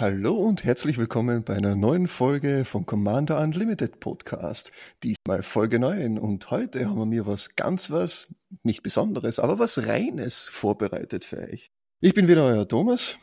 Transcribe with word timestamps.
Hallo 0.00 0.34
und 0.34 0.64
herzlich 0.64 0.98
willkommen 0.98 1.44
bei 1.44 1.56
einer 1.56 1.74
neuen 1.74 2.08
Folge 2.08 2.66
vom 2.66 2.84
Commander 2.84 3.40
Unlimited 3.40 4.00
Podcast. 4.00 4.70
Diesmal 5.02 5.42
Folge 5.42 5.78
9 5.78 6.18
und 6.18 6.50
heute 6.50 6.90
haben 6.90 6.98
wir 6.98 7.06
mir 7.06 7.26
was 7.26 7.56
ganz 7.56 7.90
was, 7.90 8.26
nicht 8.62 8.82
Besonderes, 8.82 9.38
aber 9.38 9.58
was 9.58 9.86
Reines 9.86 10.42
vorbereitet 10.42 11.24
für 11.24 11.38
euch. 11.38 11.70
Ich 12.00 12.12
bin 12.12 12.28
wieder 12.28 12.44
euer 12.44 12.68
Thomas 12.68 13.16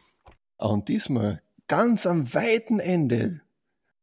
und 0.57 0.87
diesmal 0.87 1.43
ganz 1.67 2.07
am 2.07 2.33
weiten 2.33 2.79
Ende, 2.79 3.41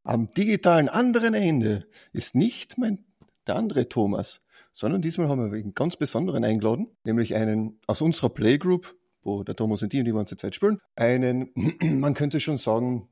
am 0.09 0.30
digitalen 0.30 0.88
anderen 0.88 1.34
Ende, 1.34 1.86
ist 2.12 2.34
nicht 2.34 2.79
mein, 2.79 3.04
der 3.46 3.57
andere 3.57 3.90
Thomas, 3.90 4.40
sondern 4.72 5.03
diesmal 5.03 5.29
haben 5.29 5.53
wir 5.53 5.58
einen 5.58 5.75
ganz 5.75 5.96
besonderen 5.96 6.44
eingeladen, 6.44 6.89
nämlich 7.04 7.34
einen 7.34 7.79
aus 7.86 8.00
unserer 8.00 8.31
Playgroup, 8.31 8.96
wo 9.22 9.44
der 9.44 9.54
Thomas 9.54 9.82
und 9.82 9.93
die 9.93 10.03
die 10.03 10.12
ganze 10.12 10.39
Zeit 10.39 10.54
spielen, 10.54 10.79
einen, 10.96 11.50
man 11.82 12.14
könnte 12.14 12.40
schon 12.40 12.57
sagen, 12.57 13.08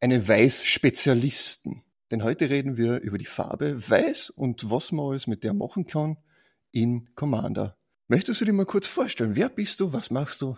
einen 0.00 0.28
Weiß-Spezialisten. 0.28 1.82
Denn 2.12 2.22
heute 2.22 2.50
reden 2.50 2.76
wir 2.76 3.00
über 3.00 3.18
die 3.18 3.24
Farbe 3.24 3.90
Weiß 3.90 4.30
und 4.30 4.70
was 4.70 4.92
man 4.92 5.06
alles 5.06 5.26
mit 5.26 5.42
der 5.42 5.54
machen 5.54 5.86
kann 5.86 6.18
in 6.70 7.12
Commander. 7.16 7.76
Möchtest 8.06 8.40
du 8.40 8.44
dir 8.44 8.52
mal 8.52 8.66
kurz 8.66 8.86
vorstellen, 8.86 9.34
wer 9.34 9.48
bist 9.48 9.80
du, 9.80 9.92
was 9.92 10.10
machst 10.12 10.42
du? 10.42 10.56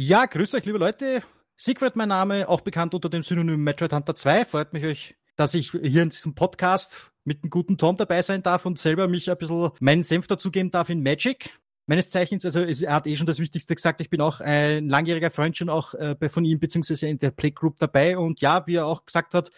Ja, 0.00 0.26
grüß 0.26 0.54
euch, 0.54 0.64
liebe 0.64 0.78
Leute. 0.78 1.22
Siegfried 1.56 1.96
mein 1.96 2.08
Name, 2.08 2.48
auch 2.48 2.60
bekannt 2.60 2.94
unter 2.94 3.08
dem 3.08 3.22
Synonym 3.22 3.62
Metroid 3.62 3.92
Hunter 3.92 4.14
2. 4.14 4.44
Freut 4.44 4.72
mich 4.72 4.84
euch, 4.84 5.16
dass 5.36 5.54
ich 5.54 5.70
hier 5.70 6.02
in 6.02 6.10
diesem 6.10 6.34
Podcast 6.34 7.12
mit 7.24 7.42
einem 7.42 7.50
guten 7.50 7.78
Tom 7.78 7.96
dabei 7.96 8.22
sein 8.22 8.42
darf 8.42 8.66
und 8.66 8.78
selber 8.78 9.08
mich 9.08 9.30
ein 9.30 9.38
bisschen 9.38 9.70
meinen 9.80 10.02
Senf 10.02 10.26
dazugeben 10.26 10.70
darf 10.70 10.90
in 10.90 11.02
Magic 11.02 11.50
meines 11.86 12.10
Zeichens, 12.10 12.44
also 12.44 12.60
er 12.60 12.94
hat 12.94 13.06
eh 13.06 13.16
schon 13.16 13.26
das 13.26 13.38
Wichtigste 13.38 13.74
gesagt, 13.74 14.00
ich 14.00 14.10
bin 14.10 14.20
auch 14.20 14.40
ein 14.40 14.88
langjähriger 14.88 15.30
Freund 15.30 15.56
schon 15.56 15.68
auch 15.68 15.94
äh, 15.94 16.28
von 16.28 16.44
ihm, 16.44 16.58
beziehungsweise 16.58 17.06
in 17.08 17.18
der 17.18 17.30
Playgroup 17.30 17.76
dabei. 17.78 18.16
Und 18.16 18.40
ja, 18.40 18.66
wie 18.66 18.76
er 18.76 18.86
auch 18.86 19.04
gesagt 19.04 19.34
hat, 19.34 19.50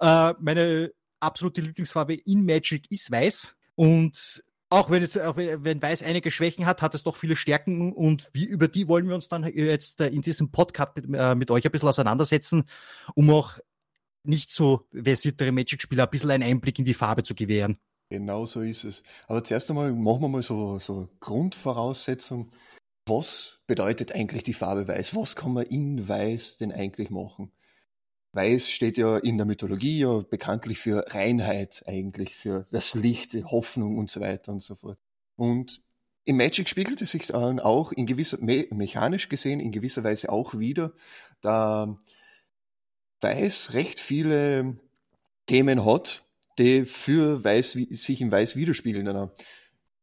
äh, 0.00 0.34
meine 0.38 0.92
absolute 1.20 1.60
Lieblingsfarbe 1.60 2.14
in 2.14 2.44
Magic 2.44 2.90
ist 2.90 3.10
weiß. 3.10 3.54
Und 3.76 4.42
auch 4.70 4.88
wenn 4.88 5.02
es, 5.02 5.18
auch 5.18 5.36
wenn 5.36 5.82
Weiß 5.82 6.02
einige 6.02 6.30
Schwächen 6.30 6.64
hat, 6.64 6.80
hat 6.80 6.94
es 6.94 7.02
doch 7.02 7.16
viele 7.16 7.36
Stärken 7.36 7.92
und 7.92 8.30
wie, 8.32 8.44
über 8.44 8.68
die 8.68 8.88
wollen 8.88 9.08
wir 9.08 9.16
uns 9.16 9.28
dann 9.28 9.44
jetzt 9.44 10.00
äh, 10.00 10.06
in 10.06 10.22
diesem 10.22 10.52
Podcast 10.52 10.96
mit, 10.96 11.06
äh, 11.12 11.34
mit 11.34 11.50
euch 11.50 11.64
ein 11.64 11.72
bisschen 11.72 11.88
auseinandersetzen, 11.88 12.64
um 13.14 13.30
auch 13.30 13.58
nicht 14.22 14.50
so 14.50 14.86
versiertere 14.92 15.50
Magic-Spieler 15.50 16.04
ein 16.04 16.10
bisschen 16.10 16.30
einen 16.30 16.44
Einblick 16.44 16.78
in 16.78 16.84
die 16.84 16.94
Farbe 16.94 17.24
zu 17.24 17.34
gewähren. 17.34 17.78
Genau 18.10 18.46
so 18.46 18.60
ist 18.60 18.84
es. 18.84 19.02
Aber 19.26 19.42
zuerst 19.42 19.70
einmal 19.70 19.92
machen 19.92 20.22
wir 20.22 20.28
mal 20.28 20.42
so, 20.42 20.78
so 20.78 21.08
Grundvoraussetzung. 21.20 22.52
Was 23.06 23.60
bedeutet 23.66 24.12
eigentlich 24.12 24.44
die 24.44 24.54
Farbe 24.54 24.86
Weiß? 24.86 25.16
Was 25.16 25.34
kann 25.34 25.52
man 25.52 25.66
in 25.66 26.08
Weiß 26.08 26.58
denn 26.58 26.70
eigentlich 26.70 27.10
machen? 27.10 27.50
Weiß 28.32 28.70
steht 28.70 28.96
ja 28.96 29.16
in 29.18 29.36
der 29.38 29.46
Mythologie 29.46 29.98
ja 29.98 30.20
bekanntlich 30.20 30.78
für 30.78 31.04
Reinheit 31.08 31.82
eigentlich, 31.86 32.36
für 32.36 32.66
das 32.70 32.94
Licht, 32.94 33.34
Hoffnung 33.44 33.98
und 33.98 34.10
so 34.10 34.20
weiter 34.20 34.52
und 34.52 34.62
so 34.62 34.76
fort. 34.76 34.98
Und 35.36 35.82
im 36.24 36.36
Magic 36.36 36.68
spiegelt 36.68 37.02
es 37.02 37.10
sich 37.10 37.26
dann 37.26 37.58
auch 37.58 37.92
in 37.92 38.06
gewisser, 38.06 38.38
me 38.40 38.66
mechanisch 38.70 39.28
gesehen 39.28 39.58
in 39.58 39.72
gewisser 39.72 40.04
Weise 40.04 40.30
auch 40.30 40.58
wieder, 40.58 40.92
da 41.40 41.98
Weiß 43.20 43.74
recht 43.74 44.00
viele 44.00 44.78
Themen 45.46 45.84
hat, 45.84 46.24
die 46.58 46.86
für 46.86 47.42
Weiß, 47.44 47.72
sich 47.72 48.20
im 48.20 48.30
Weiß 48.30 48.56
widerspiegeln. 48.56 49.04
Dann 49.04 49.30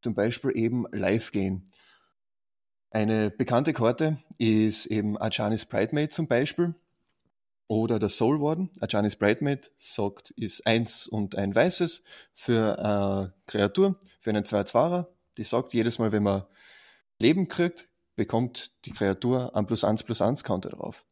zum 0.01 0.13
Beispiel 0.13 0.51
eben 0.53 0.85
Live 0.91 1.31
gehen. 1.31 1.67
Eine 2.91 3.31
bekannte 3.31 3.73
Karte 3.73 4.17
ist 4.37 4.85
eben 4.85 5.17
Ajanis 5.17 5.65
Bridemaid 5.65 6.13
zum 6.13 6.27
Beispiel 6.27 6.75
oder 7.67 7.99
der 7.99 8.09
Soul 8.09 8.41
Warden. 8.41 8.69
Ajanis 8.79 9.15
Bridemaid 9.15 9.71
sagt, 9.77 10.31
ist 10.31 10.65
eins 10.65 11.07
und 11.07 11.35
ein 11.35 11.53
weißes 11.53 12.03
für 12.33 12.79
eine 12.79 13.33
Kreatur, 13.45 13.99
für 14.19 14.31
einen 14.31 14.45
2-2er. 14.45 15.07
Die 15.37 15.43
sagt, 15.43 15.73
jedes 15.73 15.99
Mal, 15.99 16.11
wenn 16.11 16.23
man 16.23 16.45
Leben 17.19 17.47
kriegt, 17.47 17.89
bekommt 18.15 18.71
die 18.85 18.91
Kreatur 18.91 19.55
ein 19.55 19.67
plus 19.67 19.83
1 19.83 20.03
plus 20.03 20.21
1 20.21 20.43
Counter 20.43 20.69
drauf. 20.69 21.05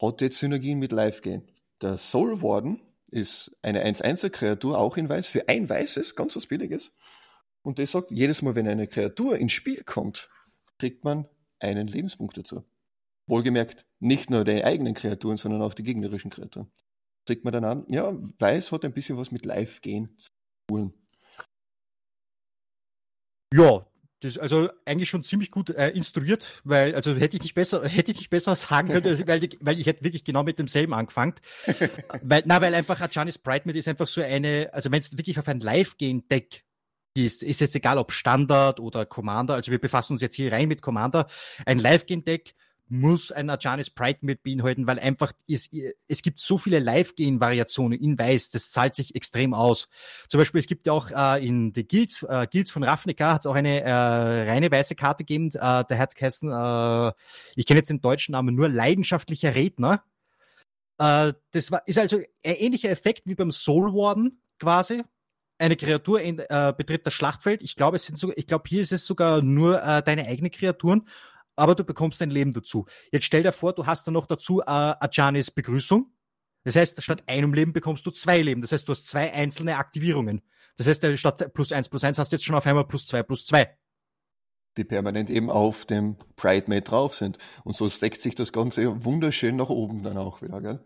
Hat 0.00 0.20
jetzt 0.20 0.38
Synergien 0.38 0.78
mit 0.78 0.92
Live 0.92 1.20
gehen. 1.20 1.48
Der 1.80 1.98
Soul 1.98 2.42
Warden 2.42 2.80
ist 3.10 3.56
eine 3.62 3.84
1-1er-Kreatur, 3.84 4.78
auch 4.78 4.96
in 4.96 5.08
weiß, 5.08 5.26
für 5.26 5.48
ein 5.48 5.68
weißes, 5.68 6.16
ganz 6.16 6.34
was 6.34 6.46
Billiges. 6.46 6.94
Und 7.62 7.78
der 7.78 7.86
sagt, 7.86 8.10
jedes 8.10 8.42
Mal, 8.42 8.54
wenn 8.54 8.66
eine 8.66 8.88
Kreatur 8.88 9.38
ins 9.38 9.52
Spiel 9.52 9.84
kommt, 9.84 10.28
kriegt 10.78 11.04
man 11.04 11.28
einen 11.60 11.86
Lebenspunkt 11.86 12.36
dazu. 12.36 12.64
Wohlgemerkt, 13.26 13.84
nicht 14.02 14.30
nur 14.30 14.44
die 14.44 14.64
eigenen 14.64 14.94
Kreaturen, 14.94 15.36
sondern 15.36 15.62
auch 15.62 15.74
die 15.74 15.82
gegnerischen 15.82 16.30
Kreaturen. 16.30 16.70
Kriegt 17.26 17.44
man 17.44 17.52
dann 17.52 17.64
an, 17.64 17.84
ja, 17.88 18.12
weiß 18.38 18.72
hat 18.72 18.84
ein 18.84 18.92
bisschen 18.92 19.16
was 19.16 19.30
mit 19.30 19.44
Live-Gehen 19.46 20.16
zu 20.18 20.28
tun. 20.68 20.92
Ja, 23.54 23.86
das 24.20 24.38
also 24.38 24.70
eigentlich 24.84 25.08
schon 25.08 25.24
ziemlich 25.24 25.50
gut 25.50 25.70
äh, 25.70 25.90
instruiert, 25.90 26.62
weil 26.64 26.94
also 26.94 27.14
hätte 27.14 27.36
ich 27.36 27.42
nicht 27.42 27.54
besser 27.54 27.86
hätte 27.88 28.12
ich 28.12 28.18
nicht 28.18 28.30
besser 28.30 28.54
sagen 28.54 28.88
können, 28.88 29.04
weil, 29.26 29.44
ich, 29.44 29.58
weil 29.60 29.78
ich 29.78 29.86
hätte 29.86 30.04
wirklich 30.04 30.24
genau 30.24 30.42
mit 30.42 30.58
demselben 30.58 30.94
angefangen, 30.94 31.34
weil 32.22 32.42
na 32.46 32.60
weil 32.60 32.74
einfach 32.74 33.08
Janis 33.10 33.38
Brightman 33.38 33.76
ist 33.76 33.88
einfach 33.88 34.06
so 34.06 34.22
eine, 34.22 34.70
also 34.72 34.90
wenn 34.90 35.00
es 35.00 35.16
wirklich 35.16 35.38
auf 35.38 35.48
ein 35.48 35.60
Live 35.60 35.96
Game 35.98 36.26
Deck 36.28 36.64
ist, 37.14 37.42
ist 37.42 37.60
jetzt 37.60 37.76
egal 37.76 37.98
ob 37.98 38.12
Standard 38.12 38.80
oder 38.80 39.06
Commander, 39.06 39.54
also 39.54 39.70
wir 39.70 39.80
befassen 39.80 40.14
uns 40.14 40.22
jetzt 40.22 40.36
hier 40.36 40.50
rein 40.50 40.68
mit 40.68 40.82
Commander, 40.82 41.26
ein 41.66 41.78
Live 41.78 42.06
Game 42.06 42.24
Deck 42.24 42.54
muss 42.88 43.32
ein 43.32 43.48
Ajanis 43.48 43.90
Pride 43.90 44.18
mit 44.22 44.42
beinhalten, 44.42 44.86
weil 44.86 44.98
einfach 44.98 45.32
es, 45.48 45.70
es 46.08 46.22
gibt 46.22 46.40
so 46.40 46.58
viele 46.58 46.78
Live-Gain-Variationen 46.78 47.98
in 47.98 48.18
Weiß, 48.18 48.50
das 48.50 48.70
zahlt 48.70 48.94
sich 48.94 49.14
extrem 49.14 49.54
aus. 49.54 49.88
Zum 50.28 50.38
Beispiel, 50.38 50.58
es 50.60 50.66
gibt 50.66 50.86
ja 50.86 50.92
auch 50.92 51.10
äh, 51.10 51.46
in 51.46 51.72
The 51.74 51.86
Guilds, 51.86 52.22
äh, 52.22 52.46
Guilds 52.50 52.70
von 52.70 52.82
Ravnica 52.82 53.34
hat 53.34 53.42
es 53.42 53.46
auch 53.46 53.54
eine 53.54 53.80
äh, 53.80 53.90
reine 53.90 54.70
weiße 54.70 54.94
Karte 54.94 55.24
gegeben, 55.24 55.48
äh, 55.54 55.84
der 55.84 55.98
hat 55.98 56.14
geheißen, 56.16 56.50
äh, 56.50 57.12
ich 57.56 57.66
kenne 57.66 57.78
jetzt 57.78 57.90
den 57.90 58.00
deutschen 58.00 58.32
Namen, 58.32 58.54
nur 58.54 58.68
leidenschaftlicher 58.68 59.54
Redner. 59.54 60.04
Äh, 60.98 61.32
das 61.52 61.70
war, 61.70 61.86
ist 61.86 61.98
also 61.98 62.18
ein 62.18 62.24
ähnlicher 62.42 62.90
Effekt 62.90 63.22
wie 63.24 63.34
beim 63.34 63.52
Soul 63.52 63.94
Warden 63.94 64.42
quasi, 64.58 65.02
eine 65.58 65.76
Kreatur 65.76 66.20
in, 66.20 66.40
äh, 66.40 66.74
betritt 66.76 67.06
das 67.06 67.14
Schlachtfeld. 67.14 67.62
Ich 67.62 67.76
glaube, 67.76 67.96
es 67.96 68.06
sind 68.06 68.18
sogar, 68.18 68.36
ich 68.36 68.46
glaube, 68.46 68.64
hier 68.68 68.82
ist 68.82 68.92
es 68.92 69.06
sogar 69.06 69.42
nur 69.42 69.82
äh, 69.82 70.02
deine 70.02 70.26
eigenen 70.26 70.50
Kreaturen 70.50 71.08
aber 71.56 71.74
du 71.74 71.84
bekommst 71.84 72.22
ein 72.22 72.30
Leben 72.30 72.52
dazu. 72.52 72.86
Jetzt 73.10 73.24
stell 73.24 73.42
dir 73.42 73.52
vor, 73.52 73.72
du 73.72 73.86
hast 73.86 74.06
dann 74.06 74.14
noch 74.14 74.26
dazu 74.26 74.60
äh, 74.60 74.64
Ajanis 74.66 75.50
Begrüßung. 75.50 76.12
Das 76.64 76.76
heißt, 76.76 77.02
statt 77.02 77.24
einem 77.26 77.54
Leben 77.54 77.72
bekommst 77.72 78.06
du 78.06 78.10
zwei 78.10 78.38
Leben. 78.40 78.60
Das 78.60 78.72
heißt, 78.72 78.86
du 78.86 78.92
hast 78.92 79.06
zwei 79.06 79.32
einzelne 79.32 79.76
Aktivierungen. 79.76 80.42
Das 80.76 80.86
heißt, 80.86 81.04
statt 81.18 81.52
plus 81.52 81.72
eins 81.72 81.88
plus 81.88 82.04
eins 82.04 82.18
hast 82.18 82.32
du 82.32 82.36
jetzt 82.36 82.44
schon 82.44 82.54
auf 82.56 82.66
einmal 82.66 82.86
plus 82.86 83.06
zwei 83.06 83.22
plus 83.22 83.46
zwei. 83.46 83.76
Die 84.76 84.84
permanent 84.84 85.28
eben 85.28 85.50
auf 85.50 85.84
dem 85.84 86.16
Pride 86.36 86.64
Mate 86.68 86.82
drauf 86.82 87.14
sind. 87.14 87.38
Und 87.64 87.76
so 87.76 87.90
steckt 87.90 88.22
sich 88.22 88.34
das 88.34 88.52
Ganze 88.52 89.04
wunderschön 89.04 89.56
nach 89.56 89.68
oben 89.68 90.02
dann 90.02 90.16
auch 90.16 90.40
wieder, 90.40 90.60
gell? 90.60 90.84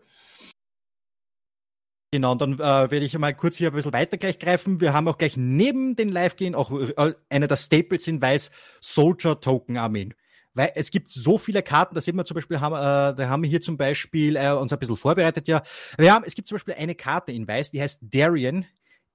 Genau, 2.11 2.31
und 2.31 2.41
dann 2.41 2.53
äh, 2.53 2.57
werde 2.57 3.05
ich 3.05 3.17
mal 3.17 3.35
kurz 3.35 3.57
hier 3.57 3.69
ein 3.69 3.73
bisschen 3.73 3.93
weiter 3.93 4.17
gleich 4.17 4.39
greifen. 4.39 4.81
Wir 4.81 4.93
haben 4.93 5.07
auch 5.07 5.17
gleich 5.17 5.35
neben 5.35 5.95
den 5.95 6.09
Live-Gehen 6.09 6.55
auch 6.55 6.71
äh, 6.71 7.13
einer 7.29 7.47
der 7.47 7.57
Staples 7.57 8.07
in 8.07 8.21
Weiß 8.21 8.51
Soldier 8.81 9.39
Token 9.39 9.77
Armeen 9.77 10.13
weil 10.57 10.71
es 10.75 10.89
gibt 10.89 11.09
so 11.09 11.37
viele 11.37 11.61
Karten, 11.61 11.93
da 11.93 12.01
sehen 12.01 12.15
wir 12.15 12.25
zum 12.25 12.35
Beispiel, 12.35 12.59
haben, 12.59 12.73
äh, 12.73 13.15
da 13.15 13.29
haben 13.29 13.43
wir 13.43 13.49
hier 13.49 13.61
zum 13.61 13.77
Beispiel 13.77 14.35
äh, 14.35 14.49
uns 14.51 14.73
ein 14.73 14.79
bisschen 14.79 14.97
vorbereitet, 14.97 15.47
ja. 15.47 15.61
Wir 15.97 16.11
haben, 16.11 16.25
es 16.25 16.33
gibt 16.33 16.47
zum 16.47 16.55
Beispiel 16.55 16.73
eine 16.73 16.95
Karte 16.95 17.31
in 17.31 17.47
Weiß, 17.47 17.71
die 17.71 17.81
heißt 17.81 18.01
Darien, 18.11 18.65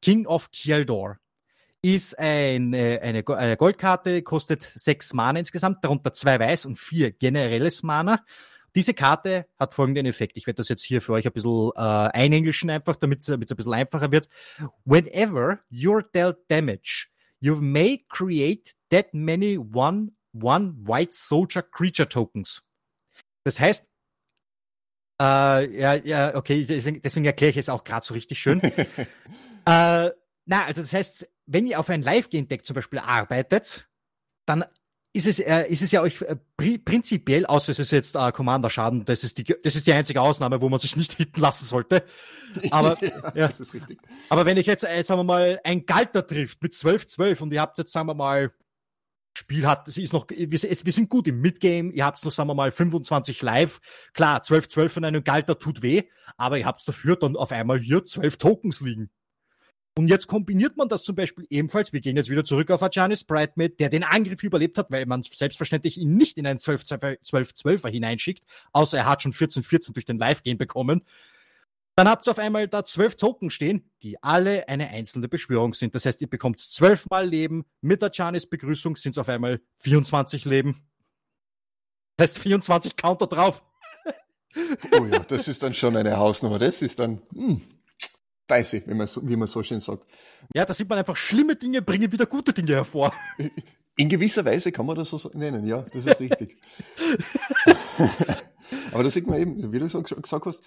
King 0.01 0.27
of 0.27 0.51
Kjeldor. 0.53 1.19
Ist 1.83 2.17
äh, 2.17 2.55
eine, 2.55 3.01
eine 3.03 3.25
Goldkarte, 3.57 4.23
kostet 4.23 4.63
sechs 4.63 5.13
Mana 5.13 5.41
insgesamt, 5.41 5.85
darunter 5.85 6.13
zwei 6.13 6.39
Weiß 6.39 6.65
und 6.65 6.79
vier 6.79 7.11
generelles 7.11 7.83
Mana. 7.83 8.25
Diese 8.77 8.95
Karte 8.95 9.47
hat 9.59 9.75
folgenden 9.75 10.07
Effekt. 10.07 10.37
Ich 10.37 10.47
werde 10.47 10.59
das 10.59 10.69
jetzt 10.69 10.85
hier 10.85 11.03
für 11.03 11.13
euch 11.13 11.27
ein 11.27 11.33
bisschen 11.33 11.73
äh, 11.75 11.81
einenglischen 11.81 12.71
einfach, 12.71 12.95
damit 12.95 13.21
es 13.21 13.29
ein 13.29 13.41
bisschen 13.41 13.75
einfacher 13.75 14.13
wird. 14.13 14.29
Whenever 14.85 15.59
you're 15.71 16.05
dealt 16.15 16.39
damage, 16.49 17.09
you 17.41 17.57
may 17.57 18.05
create 18.09 18.75
that 18.91 19.13
many 19.13 19.59
one 19.59 20.13
One 20.35 20.75
White 20.85 21.13
Soldier 21.15 21.63
Creature 21.63 22.09
Tokens. 22.09 22.67
Das 23.45 23.61
heißt, 23.61 23.89
äh, 25.21 25.79
ja, 25.79 25.95
ja, 25.95 26.35
okay, 26.35 26.65
deswegen, 26.65 27.03
deswegen 27.03 27.27
erkläre 27.27 27.51
ich 27.51 27.57
es 27.57 27.69
auch 27.69 27.85
gerade 27.85 28.05
so 28.05 28.15
richtig 28.15 28.41
schön. 28.41 28.61
äh, 28.63 28.75
na, 29.65 30.65
also 30.67 30.81
das 30.81 30.93
heißt, 30.93 31.31
wenn 31.47 31.67
ihr 31.67 31.79
auf 31.79 31.91
ein 31.91 32.03
Live-Game-Deck 32.03 32.65
zum 32.65 32.75
Beispiel 32.75 32.99
arbeitet, 32.99 33.89
dann 34.47 34.65
ist 35.13 35.27
es, 35.27 35.39
äh, 35.39 35.67
ist 35.69 35.83
es 35.83 35.93
ja 35.93 36.01
euch 36.01 36.23
äh, 36.23 36.37
prinzipiell, 36.57 37.45
außer 37.45 37.71
es 37.71 37.79
ist 37.79 37.93
jetzt 37.93 38.17
äh, 38.17 38.33
Commander-Schaden, 38.33 39.05
das 39.05 39.25
ist 39.25 39.37
die, 39.37 39.45
das 39.45 39.77
ist 39.77 39.87
die 39.87 39.93
einzige 39.93 40.23
Ausnahme, 40.23 40.61
wo 40.61 40.69
man 40.69 40.81
sich 40.81 40.97
nicht 40.97 41.13
hitten 41.17 41.41
lassen 41.41 41.67
sollte. 41.67 42.05
Aber, 42.71 42.97
ja, 43.03 43.33
ja. 43.35 43.49
das 43.49 43.61
ist 43.61 43.75
richtig. 43.75 43.99
Aber 44.31 44.47
wenn 44.47 44.57
ich 44.57 44.67
jetzt, 44.67 44.85
äh, 44.85 45.03
sagen 45.05 45.21
wir 45.21 45.25
mal, 45.25 45.61
ein 45.65 45.85
Galter 45.85 46.27
trifft 46.27 46.63
mit 46.63 46.73
12-12 46.73 47.43
und 47.43 47.53
ihr 47.53 47.61
habt 47.61 47.77
jetzt, 47.79 47.93
sagen 47.93 48.09
wir 48.09 48.15
mal, 48.15 48.53
Spiel 49.35 49.67
hat, 49.67 49.89
es 49.89 49.97
ist 49.97 50.13
noch, 50.13 50.27
wir, 50.29 50.59
sind 50.59 51.09
gut 51.09 51.27
im 51.27 51.41
Midgame, 51.41 51.91
ihr 51.93 52.05
habt 52.05 52.25
noch, 52.25 52.33
sagen 52.33 52.49
wir 52.49 52.55
mal, 52.55 52.71
25 52.71 53.41
live. 53.43 53.81
Klar, 54.13 54.43
12-12 54.43 54.89
von 54.89 55.05
einem 55.05 55.25
Galter 55.25 55.59
tut 55.59 55.83
weh, 55.83 56.03
aber 56.37 56.59
ihr 56.59 56.67
habt 56.67 56.87
dafür 56.87 57.17
dann 57.17 57.37
auf 57.37 57.51
einmal 57.51 57.79
hier 57.81 58.05
12 58.05 58.37
Tokens 58.37 58.81
liegen. 58.81 59.11
Und 59.95 60.09
jetzt 60.09 60.27
kombiniert 60.27 60.77
man 60.79 60.89
das 60.89 61.03
zum 61.03 61.17
Beispiel 61.17 61.47
ebenfalls, 61.51 61.93
wir 61.93 62.01
gehen 62.01 62.17
jetzt 62.17 62.31
wieder 62.31 62.45
zurück 62.45 62.71
auf 62.71 62.83
Ajanis 62.83 63.25
Brightmate, 63.25 63.77
der 63.77 63.91
den 63.91 64.05
Angriff 64.05 64.43
überlebt 64.43 64.79
hat, 64.79 64.91
weil 64.91 65.05
man 65.05 65.23
selbstverständlich 65.23 65.99
ihn 65.99 66.17
nicht 66.17 66.39
in 66.39 66.47
einen 66.47 66.59
12-12er 66.59 67.89
hineinschickt, 67.91 68.43
außer 68.73 68.97
er 68.97 69.07
hat 69.07 69.23
schon 69.23 69.33
14-14 69.33 69.93
durch 69.93 70.07
den 70.07 70.19
Live-Game 70.19 70.57
bekommen. 70.57 71.03
Dann 71.95 72.09
habt 72.09 72.27
ihr 72.27 72.31
auf 72.31 72.39
einmal 72.39 72.69
da 72.69 72.85
zwölf 72.85 73.17
Token 73.17 73.51
stehen, 73.51 73.91
die 74.03 74.23
alle 74.23 74.69
eine 74.69 74.89
einzelne 74.89 75.29
Beschwörung 75.29 75.75
sind. 75.75 75.95
Das 75.95 76.07
heißt, 76.07 76.21
ihr 76.23 76.31
bekommt 76.31 76.59
zwölfmal 76.59 77.29
Leben. 77.29 77.67
Mit 77.83 78.03
Ajanis 78.03 78.47
Begrüßung 78.47 78.97
sind 78.97 79.13
es 79.13 79.19
auf 79.19 79.29
einmal 79.29 79.61
24 79.79 80.45
Leben. 80.47 80.89
Das 82.17 82.31
heißt 82.31 82.39
24 82.39 82.97
Counter 82.97 83.27
drauf. 83.27 83.63
Oh 84.93 85.05
ja, 85.07 85.19
das 85.21 85.49
ist 85.49 85.63
dann 85.63 85.75
schon 85.75 85.97
eine 85.97 86.17
Hausnummer. 86.17 86.59
Das 86.59 86.83
ist 86.83 86.99
dann, 86.99 87.23
hm, 87.35 87.63
Beiße, 88.47 88.83
wie 88.87 88.95
man, 88.95 89.07
so, 89.07 89.27
wie 89.27 89.37
man 89.37 89.49
so 89.49 89.63
schön 89.63 89.81
sagt. 89.81 90.05
Ja, 90.55 90.67
da 90.67 90.75
sieht 90.75 90.89
man 90.89 90.99
einfach, 90.99 91.17
schlimme 91.17 91.57
Dinge 91.57 91.81
bringen 91.81 92.13
wieder 92.13 92.27
gute 92.27 92.53
Dinge 92.53 92.75
hervor. 92.75 93.13
In 93.97 94.09
gewisser 94.09 94.45
Weise 94.45 94.73
kann 94.73 94.85
man 94.85 94.97
das 94.97 95.11
so 95.11 95.31
nennen, 95.33 95.67
ja, 95.67 95.83
das 95.93 96.07
ist 96.07 96.21
richtig. 96.21 96.57
Aber 98.93 99.03
da 99.03 99.11
sieht 99.11 99.27
man 99.27 99.41
eben, 99.41 99.73
wie 99.73 99.79
du 99.79 99.89
so 99.89 100.03
gesagt 100.03 100.47
hast, 100.47 100.63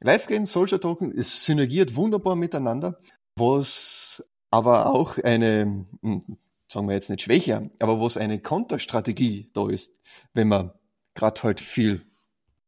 Live-Game, 0.00 0.46
Soldier 0.46 0.80
Token, 0.80 1.12
es 1.16 1.44
synergiert 1.44 1.94
wunderbar 1.94 2.36
miteinander, 2.36 2.98
was 3.36 4.24
aber 4.50 4.86
auch 4.86 5.18
eine, 5.18 5.86
hm, 6.02 6.38
sagen 6.68 6.88
wir 6.88 6.94
jetzt 6.94 7.10
nicht 7.10 7.22
Schwäche, 7.22 7.70
aber 7.78 8.00
was 8.00 8.16
eine 8.16 8.40
Konterstrategie 8.40 9.50
da 9.52 9.68
ist, 9.68 9.92
wenn 10.32 10.48
man 10.48 10.72
gerade 11.14 11.42
halt 11.42 11.60
viel 11.60 12.02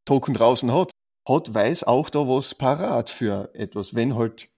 Token 0.05 0.33
draußen 0.33 0.71
hat, 0.73 0.91
hat 1.27 1.53
weiß 1.53 1.85
auch 1.85 2.09
da 2.09 2.19
was 2.19 2.55
parat 2.55 3.09
für 3.09 3.49
etwas, 3.53 3.95
wenn 3.95 4.15
halt 4.15 4.49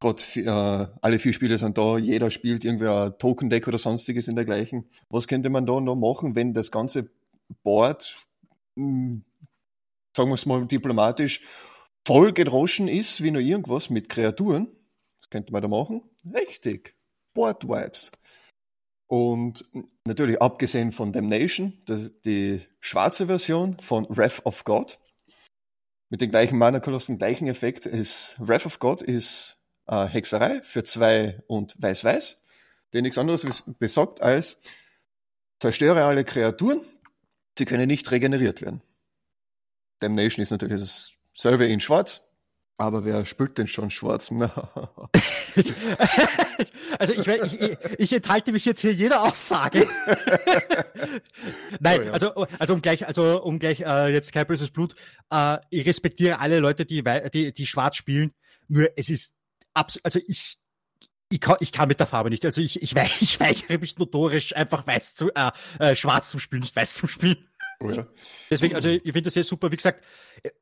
gerade 0.00 0.22
äh, 0.36 0.98
alle 1.00 1.18
vier 1.18 1.32
Spiele 1.32 1.58
sind 1.58 1.78
da, 1.78 1.96
jeder 1.96 2.30
spielt 2.30 2.64
irgendwie 2.64 2.88
ein 2.88 3.16
Token-Deck 3.18 3.66
oder 3.68 3.78
sonstiges 3.78 4.28
in 4.28 4.36
dergleichen. 4.36 4.90
Was 5.08 5.28
könnte 5.28 5.50
man 5.50 5.66
da 5.66 5.80
noch 5.80 5.96
machen, 5.96 6.34
wenn 6.34 6.52
das 6.52 6.70
ganze 6.70 7.10
Board, 7.62 8.14
mh, 8.74 8.84
hm, 8.84 9.24
sagen 10.16 10.30
wir 10.30 10.34
es 10.34 10.46
mal 10.46 10.66
diplomatisch, 10.66 11.42
voll 12.06 12.32
gedroschen 12.32 12.88
ist 12.88 13.22
wie 13.22 13.30
nur 13.30 13.42
irgendwas 13.42 13.90
mit 13.90 14.08
Kreaturen? 14.08 14.68
Was 15.18 15.30
könnte 15.30 15.52
man 15.52 15.62
da 15.62 15.68
machen? 15.68 16.02
Richtig, 16.32 16.94
Board 17.34 17.68
Wipes. 17.68 18.12
Und 19.06 19.64
natürlich 20.04 20.40
abgesehen 20.40 20.92
von 20.92 21.12
Damnation, 21.12 21.74
das, 21.86 22.10
die 22.24 22.62
schwarze 22.80 23.26
Version 23.26 23.78
von 23.80 24.06
Wrath 24.08 24.44
of 24.44 24.64
God, 24.64 24.98
mit 26.10 26.20
den 26.20 26.30
gleichen 26.30 26.58
Mana-Kolossen, 26.58 27.18
gleichen 27.18 27.48
Effekt, 27.48 27.86
ist 27.86 28.36
Wrath 28.38 28.66
of 28.66 28.78
God 28.78 29.02
ist 29.02 29.58
äh, 29.86 30.06
Hexerei 30.06 30.60
für 30.62 30.84
zwei 30.84 31.42
und 31.46 31.74
Weiß-Weiß, 31.80 32.40
der 32.92 33.02
nichts 33.02 33.18
anderes 33.18 33.64
besagt 33.78 34.22
als 34.22 34.58
zerstöre 35.58 36.04
alle 36.04 36.24
Kreaturen, 36.24 36.80
sie 37.58 37.64
können 37.64 37.88
nicht 37.88 38.10
regeneriert 38.10 38.62
werden. 38.62 38.82
Damnation 40.00 40.42
ist 40.42 40.50
natürlich 40.50 40.80
das 40.80 41.12
selbe 41.32 41.66
in 41.66 41.80
Schwarz, 41.80 42.22
aber 42.76 43.04
wer 43.04 43.24
spült 43.24 43.58
denn 43.58 43.68
schon 43.68 43.90
schwarz? 43.90 44.30
also 46.98 47.12
ich, 47.12 47.26
ich, 47.26 47.78
ich, 47.98 48.12
enthalte 48.12 48.52
mich 48.52 48.64
jetzt 48.64 48.80
hier 48.80 48.92
jeder 48.92 49.22
Aussage. 49.22 49.88
Nein, 51.80 52.00
oh 52.00 52.04
ja. 52.04 52.12
also, 52.12 52.46
also 52.58 52.74
um 52.74 52.82
gleich, 52.82 53.06
also 53.06 53.42
um 53.42 53.58
gleich 53.58 53.80
äh, 53.80 54.12
jetzt 54.12 54.32
kein 54.32 54.46
böses 54.46 54.70
Blut. 54.70 54.96
Äh, 55.30 55.58
ich 55.70 55.86
respektiere 55.86 56.40
alle 56.40 56.58
Leute, 56.58 56.84
die, 56.84 57.04
die, 57.32 57.52
die 57.52 57.66
schwarz 57.66 57.96
spielen. 57.96 58.32
Nur 58.66 58.88
es 58.96 59.08
ist 59.10 59.38
absolut, 59.74 60.04
also 60.04 60.20
ich, 60.26 60.58
ich 61.30 61.40
kann, 61.40 61.56
ich 61.60 61.72
kann 61.72 61.88
mit 61.88 62.00
der 62.00 62.06
Farbe 62.06 62.30
nicht. 62.30 62.44
Also 62.44 62.60
ich, 62.60 62.82
ich, 62.82 62.94
ich 63.20 63.40
weigere 63.40 63.78
mich 63.78 63.98
notorisch 63.98 64.54
einfach 64.56 64.86
weiß 64.86 65.14
zu, 65.14 65.30
äh, 65.34 65.50
äh, 65.78 65.96
schwarz 65.96 66.30
zum 66.30 66.40
Spielen, 66.40 66.62
nicht 66.62 66.74
weiß 66.74 66.94
zum 66.94 67.08
Spielen. 67.08 67.48
Ja. 67.90 68.06
Deswegen, 68.50 68.74
also 68.74 68.88
ich 68.88 69.02
finde 69.02 69.22
das 69.22 69.34
sehr 69.34 69.44
super. 69.44 69.70
Wie 69.70 69.76
gesagt, 69.76 70.02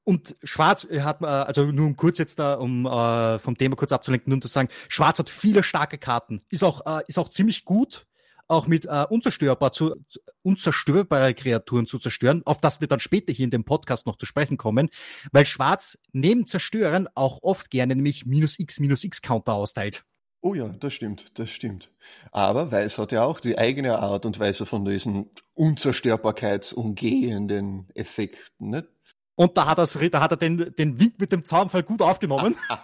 und 0.05 0.37
Schwarz 0.43 0.89
hat 0.91 1.21
man, 1.21 1.31
also 1.31 1.65
nur 1.65 1.87
um 1.87 1.97
kurz 1.97 2.19
jetzt 2.19 2.39
da, 2.39 2.55
um 2.55 2.87
äh, 2.87 3.39
vom 3.39 3.57
Thema 3.57 3.77
kurz 3.77 3.93
abzulenken 3.93 4.33
und 4.33 4.43
zu 4.43 4.49
sagen, 4.49 4.69
Schwarz 4.89 5.19
hat 5.19 5.31
viele 5.31 5.63
starke 5.63 5.99
Karten, 5.99 6.43
ist 6.51 6.65
auch, 6.65 6.87
äh, 6.87 7.03
ist 7.07 7.19
auch 7.19 7.29
ziemlich 7.29 7.65
gut, 7.65 8.07
auch 8.49 8.67
mit 8.67 8.87
äh, 8.87 9.05
unzerstörbar 9.09 9.73
zu, 9.73 9.95
unzerstörbare 10.43 11.35
Kreaturen 11.35 11.87
zu 11.87 11.99
zerstören, 11.99 12.43
auf 12.45 12.61
das 12.61 12.81
wir 12.81 12.89
dann 12.89 13.01
später 13.01 13.33
hier 13.33 13.45
in 13.45 13.51
dem 13.51 13.65
Podcast 13.65 14.07
noch 14.07 14.17
zu 14.17 14.27
sprechen 14.27 14.57
kommen, 14.57 14.91
weil 15.33 15.47
Schwarz 15.47 15.99
neben 16.13 16.47
Zerstören 16.47 17.09
auch 17.15 17.39
oft 17.43 17.71
gerne 17.71 17.95
nämlich 17.95 18.27
minus 18.27 18.59
x 18.59 18.81
minus 18.81 19.05
x 19.05 19.23
Counter 19.23 19.55
austeilt. 19.55 20.05
Oh 20.45 20.55
ja, 20.55 20.69
das 20.69 20.93
stimmt, 20.93 21.39
das 21.39 21.51
stimmt. 21.51 21.93
Aber 22.33 22.73
Weiß 22.73 22.99
hat 22.99 23.13
ja 23.13 23.23
auch 23.23 23.39
die 23.39 23.59
eigene 23.59 24.01
Art 24.01 24.27
und 24.27 24.41
Weise 24.41 24.67
von 24.67 24.85
diesen 24.85 25.31
unzerstörbarkeitsumgehenden 25.55 27.89
Effekten, 27.95 28.71
nicht? 28.71 28.89
Und 29.37 29.57
da 29.57 29.67
hat, 29.67 29.79
da 29.79 30.21
hat 30.21 30.33
er 30.33 30.37
den, 30.37 30.75
den 30.77 30.99
Wink 30.99 31.21
mit 31.21 31.31
dem 31.31 31.45
Zaunfall 31.45 31.85
gut 31.85 32.03
aufgenommen. 32.03 32.57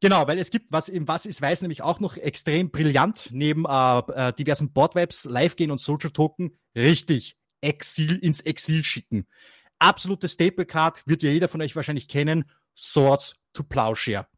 Genau, 0.00 0.26
weil 0.28 0.38
es 0.38 0.50
gibt, 0.50 0.72
was 0.72 0.88
im 0.88 1.08
Was 1.08 1.26
ist 1.26 1.42
Weiß 1.42 1.60
nämlich 1.60 1.82
auch 1.82 1.98
noch 1.98 2.16
extrem 2.16 2.70
brillant, 2.70 3.30
neben 3.32 3.64
äh, 3.66 3.98
äh, 3.98 4.32
diversen 4.32 4.72
Boardwebs, 4.72 5.24
Live-Gehen 5.24 5.72
und 5.72 5.80
Social-Token, 5.80 6.56
richtig, 6.76 7.36
Exil 7.60 8.18
ins 8.18 8.40
Exil 8.40 8.84
schicken. 8.84 9.26
Absolute 9.80 10.28
Staple-Card, 10.28 11.02
wird 11.06 11.22
ja 11.22 11.30
jeder 11.30 11.48
von 11.48 11.60
euch 11.60 11.74
wahrscheinlich 11.74 12.08
kennen, 12.08 12.48
Swords 12.76 13.34
to 13.52 13.64
Plowshare. 13.64 14.28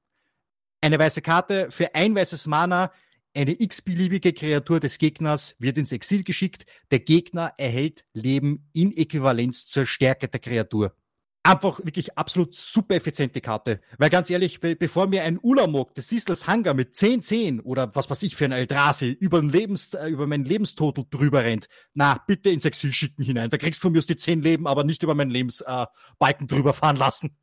Eine 0.86 1.00
weiße 1.00 1.20
Karte 1.20 1.72
für 1.72 1.96
ein 1.96 2.14
weißes 2.14 2.46
Mana, 2.46 2.92
eine 3.34 3.60
x-beliebige 3.60 4.32
Kreatur 4.32 4.78
des 4.78 4.98
Gegners 4.98 5.56
wird 5.58 5.78
ins 5.78 5.90
Exil 5.90 6.22
geschickt. 6.22 6.64
Der 6.92 7.00
Gegner 7.00 7.54
erhält 7.58 8.04
Leben 8.12 8.70
in 8.72 8.96
Äquivalenz 8.96 9.66
zur 9.66 9.84
Stärke 9.84 10.28
der 10.28 10.38
Kreatur. 10.38 10.94
Einfach 11.42 11.80
wirklich 11.80 12.16
absolut 12.16 12.54
super 12.54 12.94
effiziente 12.94 13.40
Karte. 13.40 13.80
Weil 13.98 14.10
ganz 14.10 14.30
ehrlich, 14.30 14.60
bevor 14.60 15.08
mir 15.08 15.24
ein 15.24 15.40
Ulamog 15.42 15.92
des 15.94 16.08
Sisters 16.08 16.46
Hunger 16.46 16.72
mit 16.72 16.94
10-10 16.94 17.62
oder 17.62 17.92
was 17.96 18.08
weiß 18.08 18.22
ich 18.22 18.36
für 18.36 18.44
ein 18.44 18.52
Eldrazi 18.52 19.10
über, 19.10 19.42
Lebens, 19.42 19.92
äh, 19.94 20.06
über 20.06 20.28
meinen 20.28 20.44
Lebenstotal 20.44 21.04
drüber 21.10 21.42
rennt, 21.42 21.68
na, 21.94 22.22
bitte 22.28 22.50
ins 22.50 22.64
Exil 22.64 22.92
schicken 22.92 23.24
hinein. 23.24 23.50
Da 23.50 23.58
kriegst 23.58 23.80
du 23.80 23.82
von 23.82 23.92
mir 23.92 23.98
aus 23.98 24.06
die 24.06 24.16
10 24.16 24.40
Leben, 24.40 24.68
aber 24.68 24.84
nicht 24.84 25.02
über 25.02 25.16
meinen 25.16 25.30
Lebensbalken 25.30 26.46
äh, 26.46 26.46
drüber 26.46 26.72
fahren 26.72 26.96
lassen. 26.96 27.36